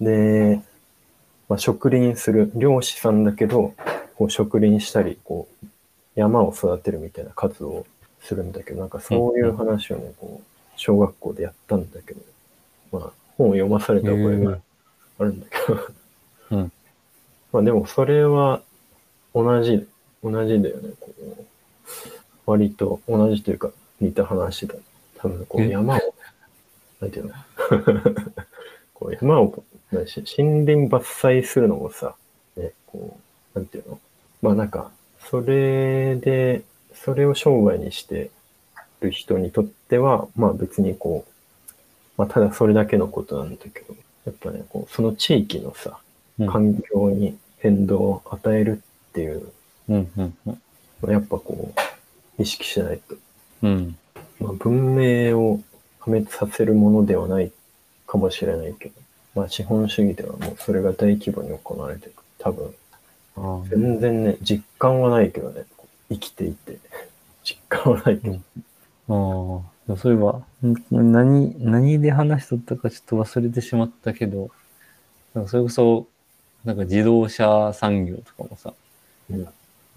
[0.01, 0.61] で、
[1.49, 3.73] まあ、植林する、漁師さんだけど、
[4.15, 5.67] こう植林したり、こう、
[6.15, 7.87] 山を育てるみたいな活動を
[8.21, 12.21] するんだけど、なんかそういう話をね、こう、小学校でやったんだけど、
[12.91, 14.59] まあ、本を読まされた覚えが
[15.19, 15.79] あるんだけど、
[16.51, 16.71] うん。
[17.53, 18.61] まあでもそれは
[19.33, 19.87] 同じ、
[20.23, 21.45] 同じだよね、こう、
[22.45, 24.75] 割と同じというか似た話だ。
[25.17, 25.69] 多分こうえ？
[25.69, 25.99] 山を、
[26.99, 27.33] なんていうの？
[28.93, 32.15] こう山を、森林伐採するのもさ、
[32.55, 33.17] ね、こ
[33.55, 33.99] う、なんていうの？
[34.41, 34.91] まあなんか、
[35.29, 38.29] それで、それを商売にして
[39.01, 41.31] る人にとっては、まあ別にこう、
[42.17, 43.95] まあただそれだけのことなんだけど、
[44.25, 45.99] やっぱね、こう、その地域のさ、
[46.39, 46.47] うん。
[46.47, 49.51] 環境に変動を与えるっていう、
[49.89, 50.11] うん。
[50.17, 50.37] うん。
[50.45, 51.11] うん。
[51.11, 51.73] やっぱこ
[52.37, 53.15] う、意識しないと。
[53.63, 53.97] うん。
[54.39, 55.59] まあ、文明を
[55.99, 57.51] 破滅させるものではない
[58.05, 58.93] かもしれないけど、
[59.37, 62.13] まあ資本主義ではもうそれが大規模に行われてる。
[62.39, 62.73] 多分、
[63.35, 63.69] ああ。
[63.69, 65.65] 全然ね、実感はないけどね、
[66.09, 66.79] 生きていて。
[67.45, 69.63] 実感はないけど。
[69.89, 70.75] ああ、そういえば、ん
[71.11, 74.49] 何、何で話しとったかちょっと忘れてしまったけど、
[75.33, 76.07] なんかそれこそ、
[76.65, 78.73] なんか自動車産業とかもさ、
[79.29, 79.47] うん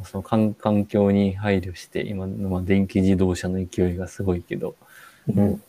[0.04, 4.74] その環環境に配慮して、今、まあ、電気自動車の勢いがすごいけど、
[5.28, 5.62] うん。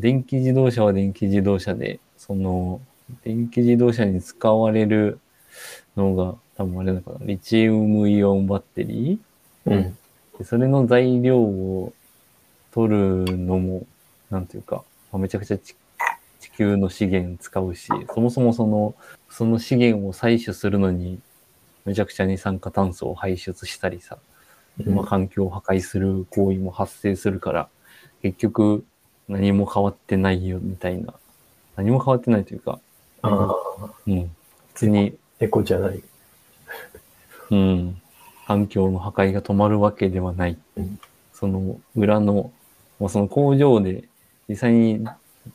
[0.00, 2.80] 電気自動車は電気自動車で、その、
[3.24, 5.18] 電気自動車に使われる
[5.96, 9.70] のが、多分あれだから、リチウムイオンバッテリー？
[9.70, 9.98] うん。
[10.38, 11.92] でそれの材料を
[12.72, 13.86] 取るのも、
[14.30, 15.74] なんていうか、まあめちゃくちゃち
[16.40, 18.94] 地球の資源使うし、そもそもその、
[19.30, 21.20] その資源を採取するのに、
[21.84, 24.18] めちゃくちゃ二酸化炭素を排出したりさ、
[24.84, 27.68] まあ、環境を破壊する行為も発生するから、
[28.22, 28.84] 結局
[29.28, 31.14] 何も変わってないよみたいな。
[31.76, 32.78] 何も変わってないというか、
[33.22, 34.22] ああ、うん。
[34.24, 34.30] 普
[34.74, 36.02] 通に、エコじゃない。
[37.50, 38.00] うん。
[38.46, 40.58] 環境の破壊が止まるわけではない。
[40.76, 40.98] うん
[41.38, 42.50] その裏の、
[42.98, 44.02] まあ、その工場で
[44.48, 45.06] 実際に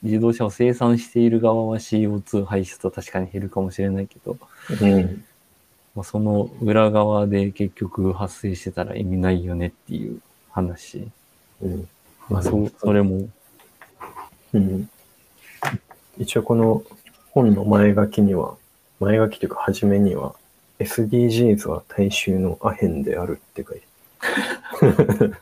[0.01, 4.37] 自動車を生産している側は CO2 排出は確かに減るかもしれないけど、
[4.81, 5.25] うん。
[5.93, 10.21] まあ、その裏側で結局発生してたら意味ないよねっていう
[10.51, 11.05] 話。
[11.61, 11.87] うん。
[12.29, 13.27] まあ、そう、それも、
[14.53, 14.89] うん。
[16.17, 16.81] 一応この
[17.33, 18.55] 本の前書きには、
[18.99, 20.35] 前書きというか初めには、
[20.79, 23.87] SDGs は大衆のアヘンであるって書いて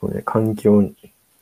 [0.00, 0.94] これ、ね、環境に、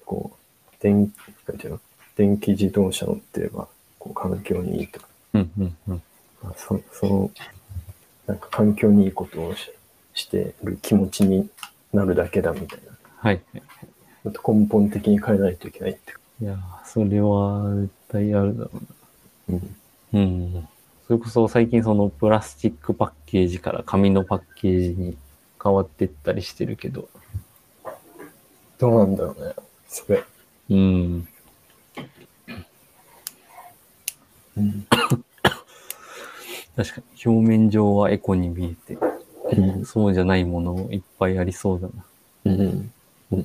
[0.05, 0.37] こう、
[0.81, 1.13] 電、
[1.49, 1.81] なんていうの？
[2.17, 3.69] 電気自動車乗ってれば、
[3.99, 6.03] こう、環境にいいとか、うんうんうん。
[6.43, 7.31] まあ、そその、
[8.27, 9.71] なんか環境にいいことをし
[10.15, 11.49] してる気持ちに
[11.93, 12.97] なるだけだみたいな。
[13.19, 13.43] はい。
[14.25, 16.15] もっと根本的に変えないといけないって。
[16.41, 18.71] いやー、それは絶対あるだろ
[19.49, 19.61] うな。
[20.13, 20.53] うん。
[20.55, 20.69] うん。
[21.07, 25.17] それこそ最近そのプラスチックパッケージから紙のパッケージに
[25.63, 27.09] 変わってったりしてるけど。
[28.79, 29.55] どうなんだろうね。
[29.89, 30.23] それ。
[30.71, 31.29] うん。
[34.57, 34.87] うん。
[36.77, 38.99] 確かに表面上はエコに見えて、
[39.57, 42.05] うんそうじゃないものいっぱいありそうだな。
[42.45, 42.93] うん。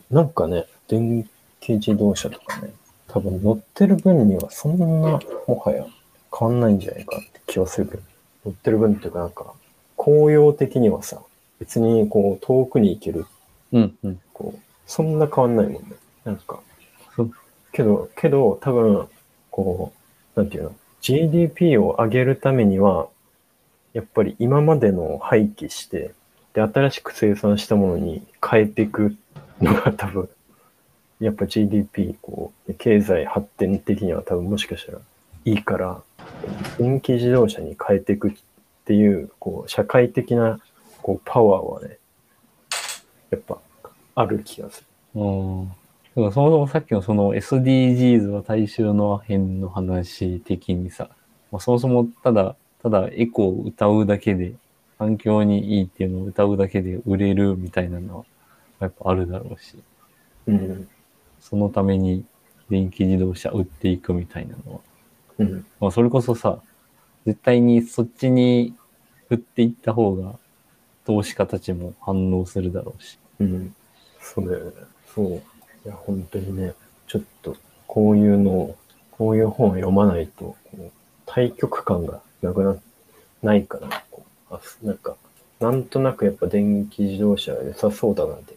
[0.10, 1.28] なんかね、電
[1.60, 2.74] 気自動車とかね、
[3.14, 5.22] 多分乗ってる分にはそんな、も
[5.66, 5.86] はや
[6.38, 8.04] 変わんないんじゃないかって気はするけど、
[8.46, 9.54] 乗ってる分っていうかなんか、
[9.98, 11.22] 紅葉的にはさ、
[11.60, 13.26] 別にこう遠くに行ける、
[13.74, 14.22] うんうん。
[14.34, 15.90] こう、そんな変わんないもんね。
[16.24, 16.60] なんか、
[17.16, 17.32] そう。
[17.74, 19.08] けど、けど、多分、
[19.52, 19.94] こ
[20.36, 23.08] う、なんていうの、GDP を上げるためには、
[23.94, 26.14] やっぱり今までのを廃棄して、
[26.54, 29.16] で、新しく生産したものに変えていく
[29.62, 30.30] のが多分、
[31.22, 34.98] やっぱ GDP、こう、経済発展的には多分もしかしたら
[35.46, 36.02] いいから、
[36.80, 38.34] 電気自動車に変えていくっ
[38.86, 40.60] ていう、こう、社会的な、
[41.02, 42.00] こう、パワーはね、
[43.30, 43.60] やっぱ、
[44.16, 45.22] ある気がする。
[45.22, 45.28] う
[45.64, 45.68] ん。
[45.68, 45.74] だ
[46.16, 51.10] からそもそもさっきのその SDGs は大衆のアヘンの話的にさ、
[51.52, 54.54] まあ、そもそもただ、ただエコを歌うだけで、
[54.98, 58.26] 環境にいいっていうのを歌うだけで売れるみたいなのは
[58.80, 59.76] やっぱあるだろうし、
[60.48, 60.88] うん。
[61.42, 62.24] そのために
[62.70, 64.80] 電気自動車売っていくみたいなのは、
[65.40, 65.66] うん。
[65.82, 66.62] まあそれこそさ、
[67.26, 68.74] 絶対にそっちに
[69.28, 70.36] 振っていった方が
[71.06, 73.20] 投資家たちも反応するだろうし。
[73.40, 73.76] うん。
[74.20, 74.72] そうだよね。
[75.14, 75.28] そう。
[75.86, 76.74] いや、本当にね、
[77.08, 78.78] ちょっと、こういうのを、
[79.12, 80.56] こういう本を読まないと、
[81.26, 82.78] 対極感がなくな、
[83.42, 84.04] ないかな。
[84.12, 85.16] こうあなんか、
[85.60, 88.56] なんとなくやっぱ電気自動車良さそうだなって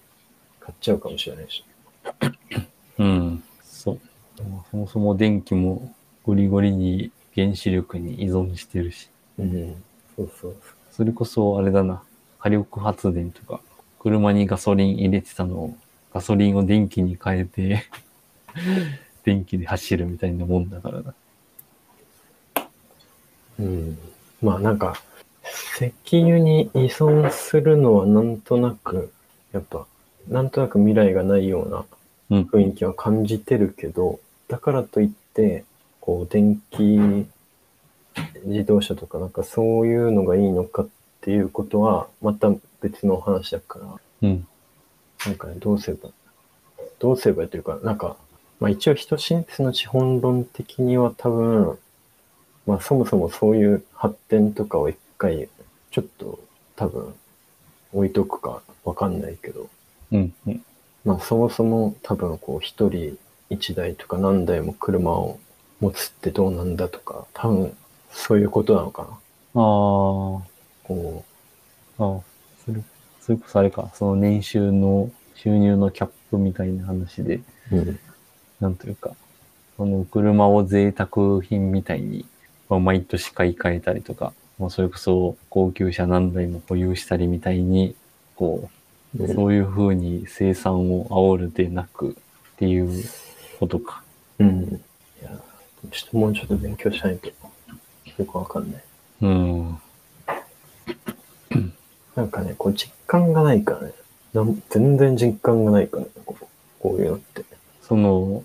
[0.60, 1.64] 買っちゃうかもしれないし。
[2.98, 3.42] うん。
[3.62, 3.98] そう。
[4.42, 9.08] まあそもそも電気もゴリゴリに原子力に依存してるし。
[9.38, 9.82] うん。
[10.16, 10.56] そうそう
[10.92, 12.02] それこそあれだな。
[12.38, 13.60] 火力発電とか、
[13.98, 15.76] 車にガソリン入れてたのを、
[16.12, 17.84] ガソリンを電気に変えて、
[19.24, 21.14] 電気で走るみたいなもんだからな。
[23.58, 23.98] うん。
[24.42, 25.02] まあなんか、
[25.44, 29.12] 石油に依存するのはなんとなく、
[29.52, 29.86] やっぱ、
[30.28, 31.86] なんとなく未来がないようなうん。
[32.30, 35.64] 雰囲気は感じてるけど、だからといって、
[36.00, 37.26] こう、電気
[38.44, 40.88] 自動車とかなんかそういうのがいいのかっ
[41.20, 44.46] ていうことは、また別の話だから、うん。
[45.26, 46.10] なんかね、どうすれば、
[46.98, 48.16] どうすればというか、なんか、
[48.60, 51.78] まあ一応人親切の資本論的には多分、
[52.66, 55.48] まあそもそもそういう発展とかを一回、
[55.90, 56.38] ちょっと
[56.76, 57.14] 多分
[57.92, 59.68] 置いとくかわかんないけど、
[60.12, 60.34] うん。
[60.46, 60.64] うん。
[61.04, 63.18] まあそもそも多分こう一人
[63.50, 65.38] 一台とか何台も車を
[65.80, 67.76] 持つってどうなんだとか、多分
[68.10, 69.08] そういうことなのかな。
[69.08, 70.54] ああ。
[70.84, 71.24] こ
[71.98, 72.20] ああ、
[72.64, 72.80] それ、
[73.20, 77.40] それこそあれか、その年収の収入のキャップみたいな話で、
[77.72, 77.98] う、うん、
[78.60, 79.12] なんというか、
[79.76, 82.26] その車を贅沢品みたいに、
[82.68, 87.94] まあ、毎年買い替えたりとか、まあ、それこそ高級車何台も保有したりみたいに、
[88.36, 88.83] こう、うん
[89.34, 93.04] そういう風に生産を煽るでなくっていう
[93.60, 94.02] ことか。
[94.38, 94.62] うん。
[94.64, 95.30] いや、
[95.90, 98.84] ちょっともうちょっと勉強しないとよくわかんない。
[99.22, 99.78] うん。
[102.16, 103.92] なんかね、こう実感がないからね。
[104.32, 106.46] なん全然実感がないからね、こう
[106.80, 107.44] こういうのって。
[107.82, 108.44] その、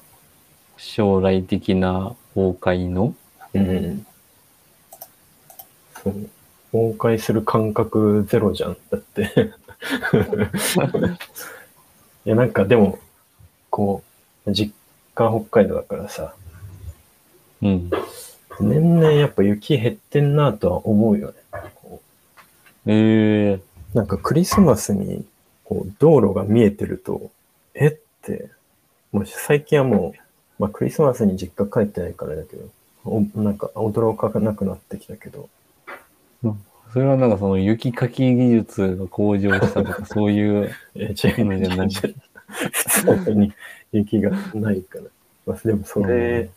[0.78, 3.16] 将来的な崩壊の、
[3.54, 4.06] うん。
[6.04, 6.30] そう。
[6.72, 8.78] 崩壊する感覚ゼロじゃん。
[8.92, 9.52] だって。
[12.26, 13.00] いや、なんかでも、
[13.70, 14.04] こ
[14.46, 14.74] う、実
[15.16, 16.36] 家北海道だからさ、
[17.62, 17.90] うん。
[18.60, 21.34] 年々やっぱ雪減ってんなとは思うよね。
[21.76, 22.02] こ
[22.86, 23.62] ええう
[23.94, 25.26] なんかクリスマスに
[25.64, 27.32] こう道路が見えてると、
[27.74, 28.50] えって、
[29.12, 32.70] もう最近はもう、まあクリスマスに実家帰ってないからだけど、
[33.06, 35.50] おなんか驚かなくなってきたけど、
[36.92, 43.54] それはなんかその雪かき技術が向上したとか、 そういう、え、違うのじゃない普通に
[43.92, 45.06] 雪がないから。
[45.46, 46.50] まあ、でもそれ、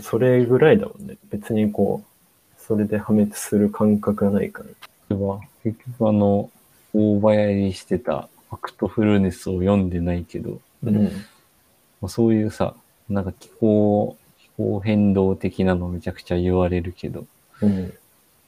[0.00, 1.16] それぐらいだもんね。
[1.30, 5.16] 別にこう、それで破滅する感覚がないから。
[5.64, 6.50] 結局あの、
[6.92, 11.04] 大流行りしてたファクトフルネスを読んでないけど、うん。
[11.04, 12.74] まあ、そういうさ、
[13.08, 17.24] なんか気候、気候変動的なのめちゃくちゃ言われるけど、
[17.62, 17.92] うん。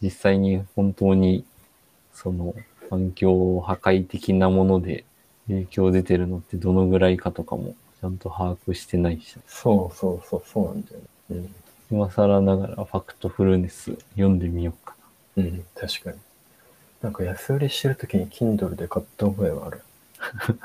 [0.03, 1.45] 実際に本当に、
[2.13, 2.55] その、
[2.91, 5.07] 環境破壊的なもので
[5.49, 11.07] 影響出てるのってどのぐらいかとかもちゃんと把握してないし、そうそうそう、そうなんだよね。
[11.31, 11.55] うん。
[11.91, 14.95] 今更ながらファクトフルネス読んでみようか
[15.37, 16.19] うん、確かに。
[17.01, 19.83] なんか安売りしてるときに Kindle で買った覚えはある。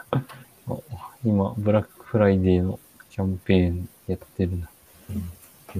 [1.24, 4.70] 今、ブラックフライデーのキャンペーンやってるな。
[5.10, 5.16] うん。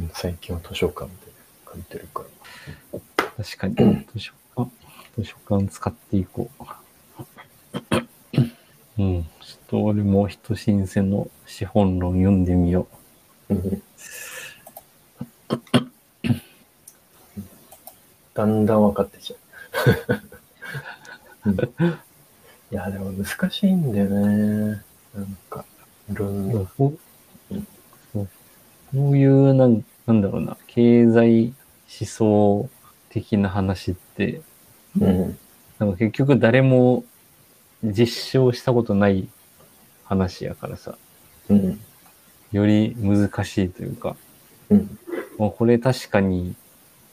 [0.02, 1.12] うん最近は図書館で
[1.66, 2.24] 借りてるか
[2.94, 3.00] ら。
[3.38, 3.76] 確かに、
[4.14, 4.72] 図書館、
[5.16, 6.64] 図書館使っていこう。
[9.00, 9.24] うん。
[9.24, 9.30] ちょっ
[9.68, 12.88] と俺も人新鮮の資本論読んでみよ
[13.50, 13.84] うん。
[18.34, 19.36] だんだん分かってきちゃ
[21.46, 21.52] う。
[21.52, 21.98] うん
[22.70, 24.82] いや、でも難しいんだよね。
[25.16, 25.64] なんか、
[26.12, 26.60] いろんう。
[26.60, 26.66] な。
[26.78, 26.94] こ
[27.54, 28.28] う
[28.94, 31.54] そういうなん、なんだろうな、経済
[32.02, 32.70] 思想
[33.10, 34.42] 的な話って、
[35.00, 35.38] うん。
[35.80, 37.04] なんか結局誰も
[37.84, 39.28] 実証したことない
[40.04, 40.98] 話やからさ、
[41.50, 41.80] うん。
[42.52, 44.16] より難しいというか、
[44.70, 45.00] うん。
[45.38, 46.56] もうこれ確かに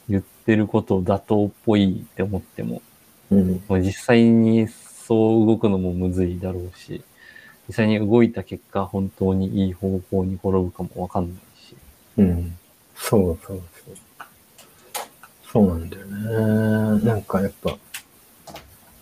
[0.09, 2.81] 言ってること妥当っぽいって思っても、
[3.29, 3.63] うん。
[3.67, 7.03] もう実際にそう動くのもむずいだろうし、
[7.67, 11.75] 実際に動いた結果本当にいい方向に転ぶかもわかんないし。
[12.17, 12.57] うん。
[12.95, 13.95] そうそうそう。
[15.55, 17.05] そうなんだよね。
[17.05, 17.77] なんかやっぱ、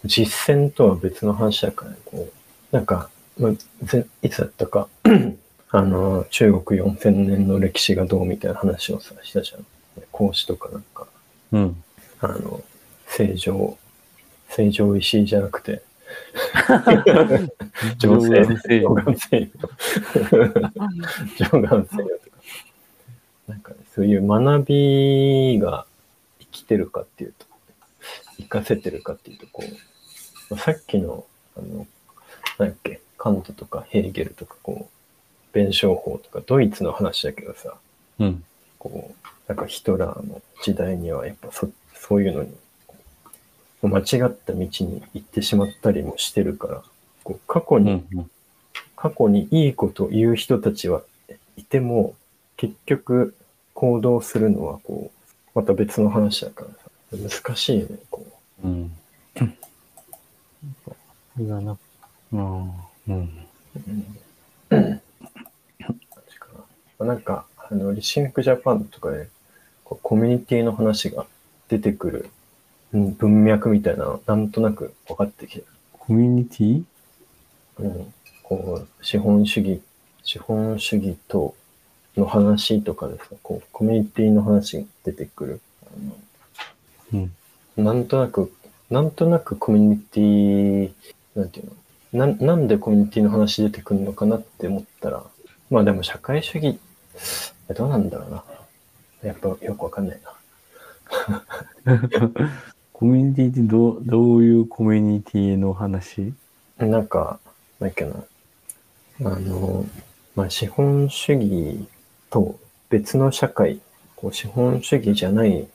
[0.05, 4.87] 実践とは別の話だからね、こう、なんか、まあ、ぜいつだったか、
[5.71, 9.65] あの、中国4000年の歴史がどうみたいな話をさ、したじゃん。
[10.11, 11.07] 孔子とかなんか、
[11.53, 11.83] うん。
[12.19, 12.61] あの、
[13.07, 13.75] 正常、
[14.49, 15.81] 正常石じゃなくて、
[17.97, 19.51] 上性眼性上眼性
[21.35, 22.13] 上眼性とか。
[23.47, 25.92] なんかね、そういう学びが生
[26.63, 27.45] きてるかっていうと、
[28.37, 31.25] 活かせてるかっていうと、こう、まあさっきの、
[31.57, 31.87] あの、
[32.59, 37.75] なんだっけ、カントとかヘーゲルとか、こう、弁証法とか、ドイツの話だけどさ、
[38.19, 38.43] うん。
[38.79, 42.55] こう、なんかヒトラーの時代にはやっぱそそういうのに、
[43.81, 44.69] 間違った道に
[45.13, 46.83] 行ってしまったりもしてるから、
[47.23, 48.07] こう過去に、うん。
[48.19, 48.29] うん
[49.03, 51.01] 過去にいいことを言う人たちは
[51.57, 52.15] いても、
[52.55, 53.35] 結局
[53.73, 55.22] 行動するのはこう、
[55.55, 56.65] また別の話だか
[57.11, 58.25] らさ、難しいよね、こ
[58.63, 58.91] うん。
[59.35, 59.45] そ
[61.39, 61.77] れがな、
[62.31, 62.63] うん。
[62.65, 62.69] うん。
[63.07, 63.21] う。
[64.71, 65.01] うん。
[66.39, 66.47] か
[66.99, 69.29] ななんか、あの、リシンクジャパンとかで、
[69.83, 71.25] こうコミュニティの話が
[71.67, 72.29] 出てくる、
[72.93, 76.83] うん文脈みたいなの、なんとなく分かってきてコミュニティ？
[77.79, 78.13] うん、
[78.43, 79.81] こう、資本主義、
[80.23, 81.55] 資本主義と
[82.17, 85.61] の話とかでさ、こう、コミュニティの話が出てくる。
[85.85, 85.89] あ
[87.13, 87.31] うん。
[87.77, 88.53] のなんとなく、
[88.89, 90.91] なんとなくコミュニティ、
[91.35, 91.65] なんていう
[92.13, 92.27] の？
[92.27, 95.23] ななんでコミュニティの話出てくるのかなって思ったら、
[95.71, 96.79] まあでも社会主義、
[97.75, 98.43] どうなんだろうな。
[99.23, 100.19] やっぱよくわかんない
[102.93, 106.33] コミュニティってどう、どういうコミュニティの話？
[106.77, 106.85] な。
[106.87, 107.39] なんか、
[107.79, 108.23] なんだっけな。
[109.31, 109.85] あの、
[110.35, 111.87] まあ資本主義
[112.33, 113.79] と別の社会、
[114.15, 115.67] こう資本主義じゃない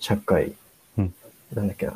[0.00, 0.54] 社会、
[0.96, 1.14] うん
[1.54, 1.92] なんだっけな。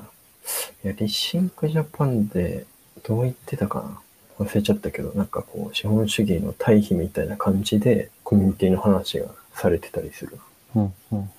[0.84, 2.66] いや、リシンクジャパンで
[3.02, 10.38] どう言ってたかな忘れちゃったけど、なんかこう資本主義の対比みたいな感じでコミュニティの話がされてたりする。
[10.74, 10.94] うん。
[11.12, 11.30] うん。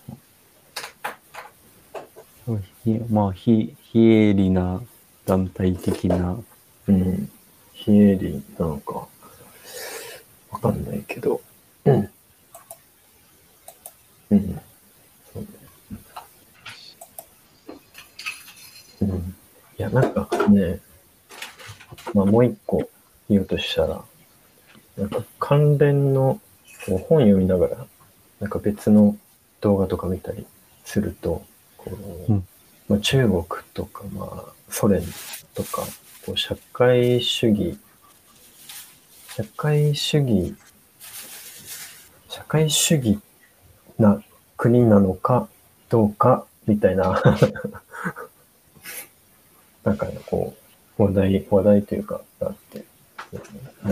[2.47, 4.81] うんひまあ、非、非営利な
[5.27, 6.39] 団体的な、
[6.87, 7.29] うん。
[7.73, 9.07] 非営利なのか、
[10.49, 11.41] わかんないけど。
[11.85, 12.09] うん。
[14.31, 14.61] うん。
[15.33, 15.47] そうね。
[19.01, 19.35] うん。
[19.77, 20.79] いや、なんかね、
[22.13, 22.89] まあもう一個
[23.29, 24.03] 言おうとしたら、
[24.97, 26.39] なんか関連の
[26.85, 27.87] こう本読みながら
[28.39, 29.15] なんか別の
[29.61, 30.45] 動画とか見たり
[30.85, 31.43] すると、
[31.77, 31.91] こ
[32.29, 32.47] ううん
[32.87, 35.01] まあ、中国とか、まあ、ソ連
[35.53, 35.81] とか、
[36.25, 37.77] こう社会主義、
[39.35, 40.55] 社会主義、
[42.29, 43.19] 社会主義
[43.99, 44.21] な
[44.57, 45.47] 国なのか
[45.89, 47.23] どうかみたいな、
[49.83, 50.55] なんかね、こ
[50.97, 52.83] う、話題、話題というか、があって、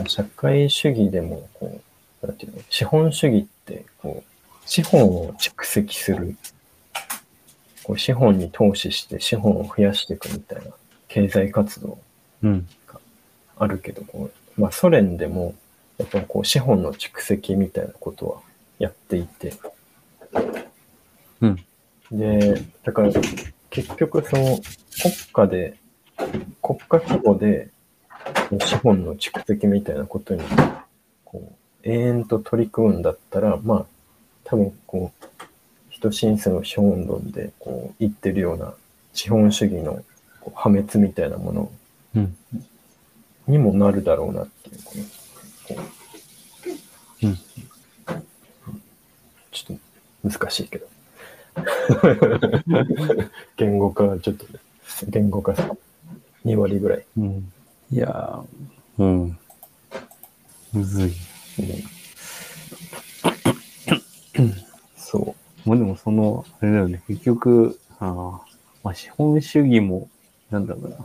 [0.07, 1.81] 社会主義でも、こ
[2.23, 4.35] う、なんていうの、資本主義って、こう、
[4.65, 6.35] 資本を蓄積する、
[7.83, 10.71] こう資本に投資して資本を増やしていくみたいな
[11.07, 11.99] 経済活動。
[12.41, 12.67] うん。
[13.57, 15.53] あるけど、こうまあ、ソ連でも、
[15.97, 18.41] やっぱこう資本の蓄積みたいなことは
[18.79, 19.53] やっていて、
[21.41, 21.65] うん。
[22.11, 23.11] で、だから
[23.69, 24.59] 結局その
[25.01, 25.77] 国家で、
[26.61, 27.69] 国家規模で
[28.59, 30.41] 資本の蓄積みたいなことに
[31.23, 33.85] こう永遠と取り組むんだったら、まあ
[34.43, 35.27] 多分こう、
[35.89, 38.73] 人申請の資本論でこう言ってるような
[39.13, 40.03] 資本主義の
[40.53, 41.71] 破滅みたいなもの
[42.15, 42.37] うん。
[43.47, 45.79] にもなるだろうなっていう
[47.23, 47.35] うん。
[49.51, 49.77] ちょっ
[50.23, 50.87] と難しいけど。
[53.57, 54.59] 言語化はちょっとね、
[55.07, 55.75] 言語化さ
[56.45, 57.05] 2割ぐらい。
[57.17, 57.51] うん。
[57.91, 59.37] いやー、うん。
[60.73, 61.13] むずい。
[64.97, 65.35] そ
[65.65, 68.39] まあでもその、あれだよね、結局、あー
[68.83, 70.09] まあ資本主義も、
[70.51, 70.97] なんだろうな、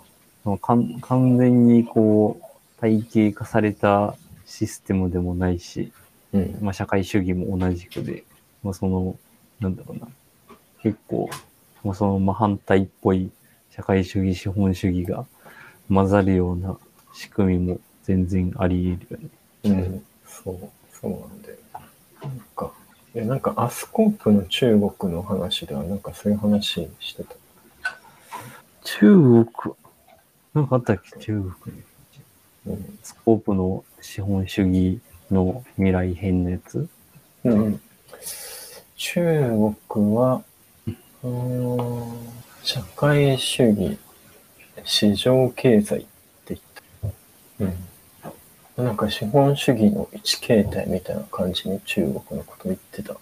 [0.45, 5.93] その完完全にこう、体系化されたシステムでもないし、
[6.33, 6.39] う。
[6.39, 6.59] うん。
[6.61, 8.25] まあ社会主義も同じくで、
[8.63, 9.17] まあその、
[9.61, 10.09] なんだろうな、
[10.83, 11.29] 結構、
[11.85, 13.31] まあその真反対っぽい
[13.71, 15.27] 社会主義、資本主義が
[15.89, 16.77] 混ざるような
[17.15, 19.31] 仕組みも全然あり得る
[19.65, 19.85] よね。
[19.93, 20.05] うん。
[20.27, 20.59] そう、
[20.93, 21.57] そうなんだよ。
[22.23, 22.73] なんか、
[23.15, 27.35] いやなんかアスコープの中国の話ではなんかそういう話してた？
[28.83, 29.45] 中国、
[30.55, 31.19] なんかあったっけ？
[31.19, 31.83] 中国に。
[32.67, 32.99] うん。
[33.03, 35.01] スコープの資本主義
[35.31, 36.89] の未来編のやつ？
[37.45, 37.81] うん、
[38.97, 40.43] 中国は、
[42.63, 43.99] 社会主義、
[44.85, 46.09] 市場経済って
[46.49, 46.61] 言っ
[47.03, 47.65] た。
[48.79, 48.85] うん。
[48.85, 53.13] なんか資本主義の一形態みたいな感じに中国のこと言ってた。
[53.13, 53.19] う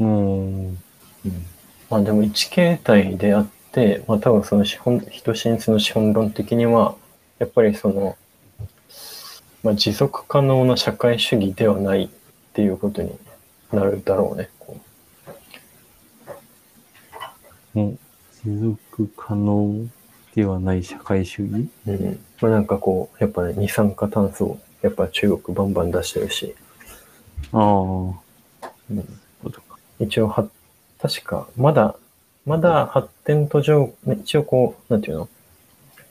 [0.00, 0.66] ーん。
[0.66, 0.78] うん。
[1.88, 6.96] まあでも一形態であって、まあ多分その資本、人進出の資本論的には、
[7.38, 8.16] やっぱりその、
[9.62, 12.08] まあ持続可能な社会主義ではないっ
[12.52, 13.12] ていうことに
[13.72, 14.48] なるだろうね。
[14.58, 14.76] こ
[17.74, 17.98] もう
[18.44, 19.86] 持続可能
[20.34, 21.68] ではない社会主義？
[21.86, 22.20] ううん。
[22.40, 26.54] まあなんかこう、やっぱね、二酸化炭素をやっぱ中国バンバン出してるし、
[27.52, 29.08] ああ、うん、
[29.42, 29.78] ことか。
[30.00, 30.48] 一応は、
[31.00, 31.96] 確か、まだ、
[32.46, 35.28] まだ発展途上、ね一応こう、なんていうの？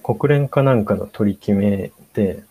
[0.04, 2.44] 国連かなんかの取り決めで、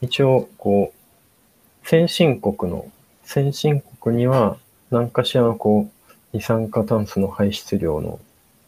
[0.00, 2.90] 一応こう、先進国の、
[3.24, 4.58] 先進国には
[4.90, 8.20] 何かしらのこう、二酸化炭素の排出量の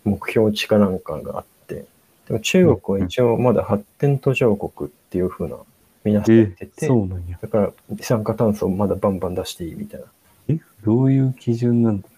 [0.05, 1.87] 目標値かなんかがあって、
[2.27, 5.57] でも中国は一応まだ発展途上国っていう風な、
[6.05, 7.39] みなされえてて、そうなんや。
[7.41, 10.07] だから二酸化炭素をまだバンバン出していいみたいな。
[10.49, 12.09] えどういう基準なんだ？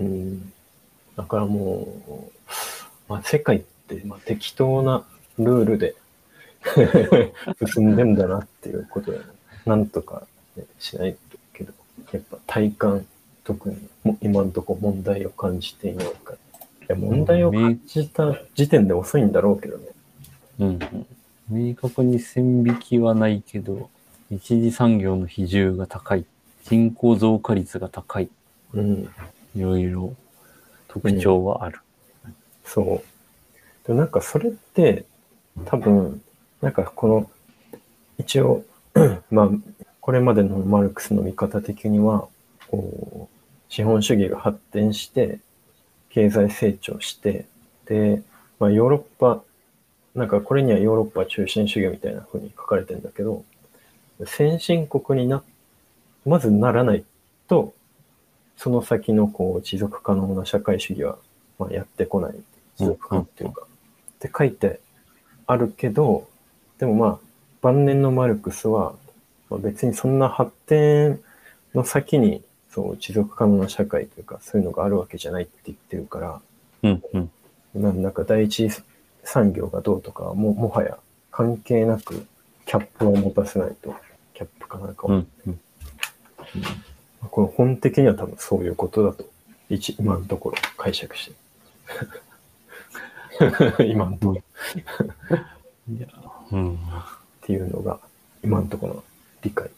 [0.00, 0.52] うん
[1.16, 5.04] だからもう、まあ、世界って、まあ、適当な
[5.38, 5.94] ルールで
[7.72, 9.20] 進んでんだなっていうことで、
[9.64, 10.26] なんとか、
[10.56, 11.72] ね、しないとけど、
[12.12, 13.06] やっぱ体感、
[13.44, 16.34] 特にも今のところ問題を感じていないから。
[16.34, 16.38] い
[16.88, 19.84] や問題を感じた時点で遅いんだろうけどね。
[20.58, 20.78] うん。
[21.48, 23.90] 明確に線引きはないけど、
[24.30, 26.24] 一次産業の比重が高い。
[26.64, 28.30] 人口増加率が高い。
[28.72, 29.08] うん。
[29.54, 30.14] いろいろ
[30.88, 31.80] 特徴はある。
[32.64, 33.86] そう。
[33.86, 35.04] でもなんかそれって、
[35.66, 36.22] 多分、
[36.62, 37.30] なんかこの、
[38.18, 38.64] 一応、
[39.30, 39.50] まあ、
[40.00, 42.26] これまでのマルクスの見方的には、
[42.68, 43.33] こう、
[43.74, 45.40] 資本主義が発展して、
[46.08, 47.44] 経済成長して、
[47.86, 48.22] で、
[48.60, 49.42] まあヨーロッパ、
[50.14, 53.42] なんかこれにはヨーロッパ中心主義みたいな風に書かれてるんだけど、
[54.26, 55.42] 先進国にな、
[56.24, 57.04] まずならない
[57.48, 57.74] と、
[58.56, 61.18] その先のこう持続可能な社会主義は、
[61.58, 62.34] まあ、やってこない。
[62.76, 64.78] 持続可能っていうか、って書いて
[65.48, 66.28] あるけど、
[66.78, 67.18] でもまあ、
[67.60, 68.94] 晩年のマルクスは、
[69.50, 71.20] まあ、別にそんな発展
[71.74, 72.43] の先に、
[72.74, 76.40] そう、持続可能な社会というか、そういうのがあるわけじゃないって言ってるから、
[76.82, 77.02] うん
[77.72, 78.02] うん。
[78.02, 78.68] なんか第一
[79.22, 80.98] 産業がどうとかはも、もはや
[81.30, 82.26] 関係なく、
[82.66, 83.94] キャップを持たせないと、
[84.34, 85.60] キャップかなんかを、うんうん。
[87.30, 89.24] この本的には多分そういうことだと、
[89.70, 91.30] 一今のところ解釈し
[93.78, 93.86] て。
[93.86, 94.42] 今のところ。
[95.96, 96.08] いや、
[96.50, 96.74] うん。
[96.74, 96.78] っ
[97.42, 98.00] ていうのが、
[98.42, 99.04] 今のところの
[99.42, 99.70] 理解。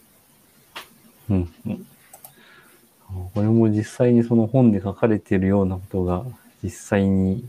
[1.29, 1.55] うん。
[1.67, 1.87] うん。
[3.13, 6.25] これも実際にその本で書かれているようなことが
[6.63, 7.45] 実際に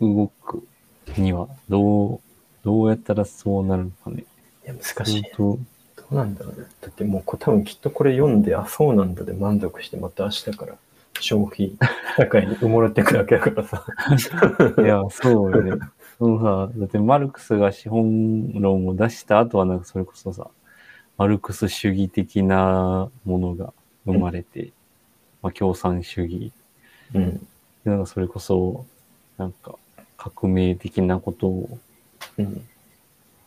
[0.00, 0.66] 動く
[1.18, 2.20] にはどう、
[2.64, 4.24] どうやったらそうなるのかね。
[4.64, 5.22] いや、難しい。
[5.34, 5.58] と
[5.96, 6.66] どうなんだろうね。
[6.80, 10.74] だってもうこ多分きっとこれ読んで、あ、そうなんだで満足して、また明日から
[11.20, 11.72] 消費
[12.16, 13.84] 社会に埋もれていくだけだからさ。
[14.78, 15.72] いや、そうよね。
[16.18, 20.48] そのさ、だってマルクスが資本論を出した後はなんかそれこそさ、
[21.16, 23.72] マルクス主義的なものが
[24.04, 24.72] 生まれて、
[25.42, 26.52] まあ共産主義。
[27.14, 27.38] うん。
[27.38, 27.46] で
[27.84, 28.84] なんかそれこそ、
[29.36, 29.74] なんか
[30.16, 31.78] 革命的なことを、
[32.38, 32.68] うん。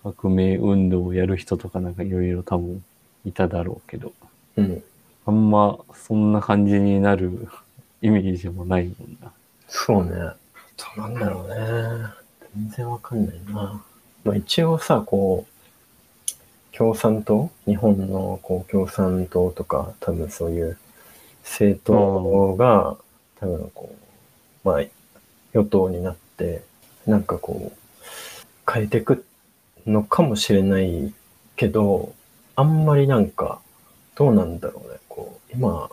[0.03, 2.83] 革命運動をやる人とかなんかいろいろ多分
[3.23, 4.13] いただろうけど、
[4.57, 4.83] うん。
[5.25, 7.47] あんまそんな感じになる
[8.01, 9.31] イメージもないもんな。
[9.67, 10.11] そうね。
[10.11, 10.37] ど
[10.97, 11.55] うなんだろうね。
[12.55, 13.83] 全然わかんないな。
[14.23, 17.51] まあ一応さ、こう、共産党？
[17.65, 20.77] 日本のこう共産党とか、多分そういう
[21.51, 22.95] 政党が、
[23.35, 23.93] 多分こ
[24.63, 24.81] う、まあ、
[25.53, 26.63] 与党になって、
[27.05, 29.25] なんかこう、変えていく
[29.85, 31.13] のかもしれない
[31.57, 32.13] けど、
[32.55, 33.59] あんまりなんか、
[34.15, 34.99] どうなんだろうね。
[35.09, 35.89] こう、今、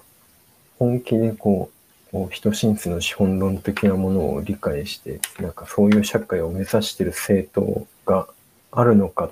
[0.79, 8.29] 本気でこう、こう人進出の資本論的なものを理解して、なんかそういう社会を目指してる政党が
[8.71, 9.31] あるのか、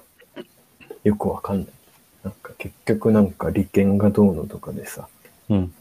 [1.04, 1.66] よくわかんない。
[2.24, 5.08] なんか結局なんか利権がどうのとかでさ、
[5.48, 5.72] うん。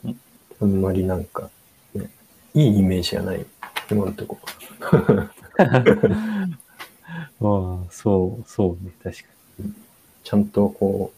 [0.61, 1.49] うんあんまりなんか、
[1.93, 2.09] ね、
[2.53, 3.45] いいイメージじゃない。
[3.91, 4.39] 今のとこ
[7.39, 9.23] まあ、そう、そうね、確か
[10.23, 11.11] ちゃんとこ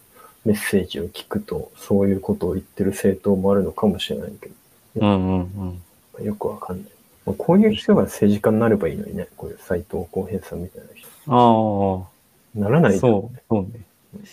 [0.45, 4.55] う、メッセージを聞くと、そういうことを言ってる政党もあるのかもしれないけに。
[4.95, 5.81] うんうんうん。
[6.17, 6.85] ど、よくわかんない。
[7.25, 11.07] まあこういう人が政治家になればいいのにね、こういう斎藤浩平さんみたいな人。
[11.27, 12.01] あ
[12.57, 13.69] あ、ならないとそう、そうね。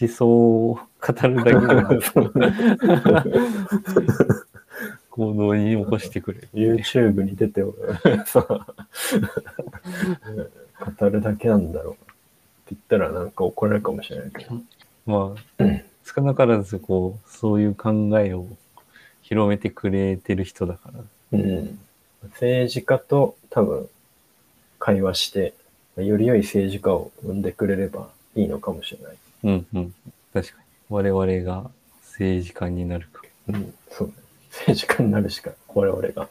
[0.00, 0.80] 思想を語
[1.28, 1.62] るだけでも
[5.14, 6.48] 行動に起こしてくれる。
[6.52, 7.76] YouTube に出ておる
[8.26, 8.66] さ、
[10.98, 11.92] 語るだけなんだろう。
[11.92, 12.00] って
[12.74, 14.60] 言ったらなんか怒られるかもしれないけど。
[15.06, 15.64] まあ、
[16.04, 18.48] 少なからずこう、そういう考えを
[19.22, 21.04] 広めてくれてる人だから。
[21.30, 21.78] うん。
[22.30, 23.88] 政治家と多分
[24.80, 25.54] 会話して、
[25.96, 29.16] より良い政治家を生んでくれればいいのかもしれない。
[29.44, 29.94] うんうん。
[30.32, 30.64] 確かに。
[30.90, 31.70] 我々が
[32.02, 33.22] 政治家になるか。
[33.46, 34.14] うん、そうね。
[34.54, 36.28] 政治家になるしか、我々が。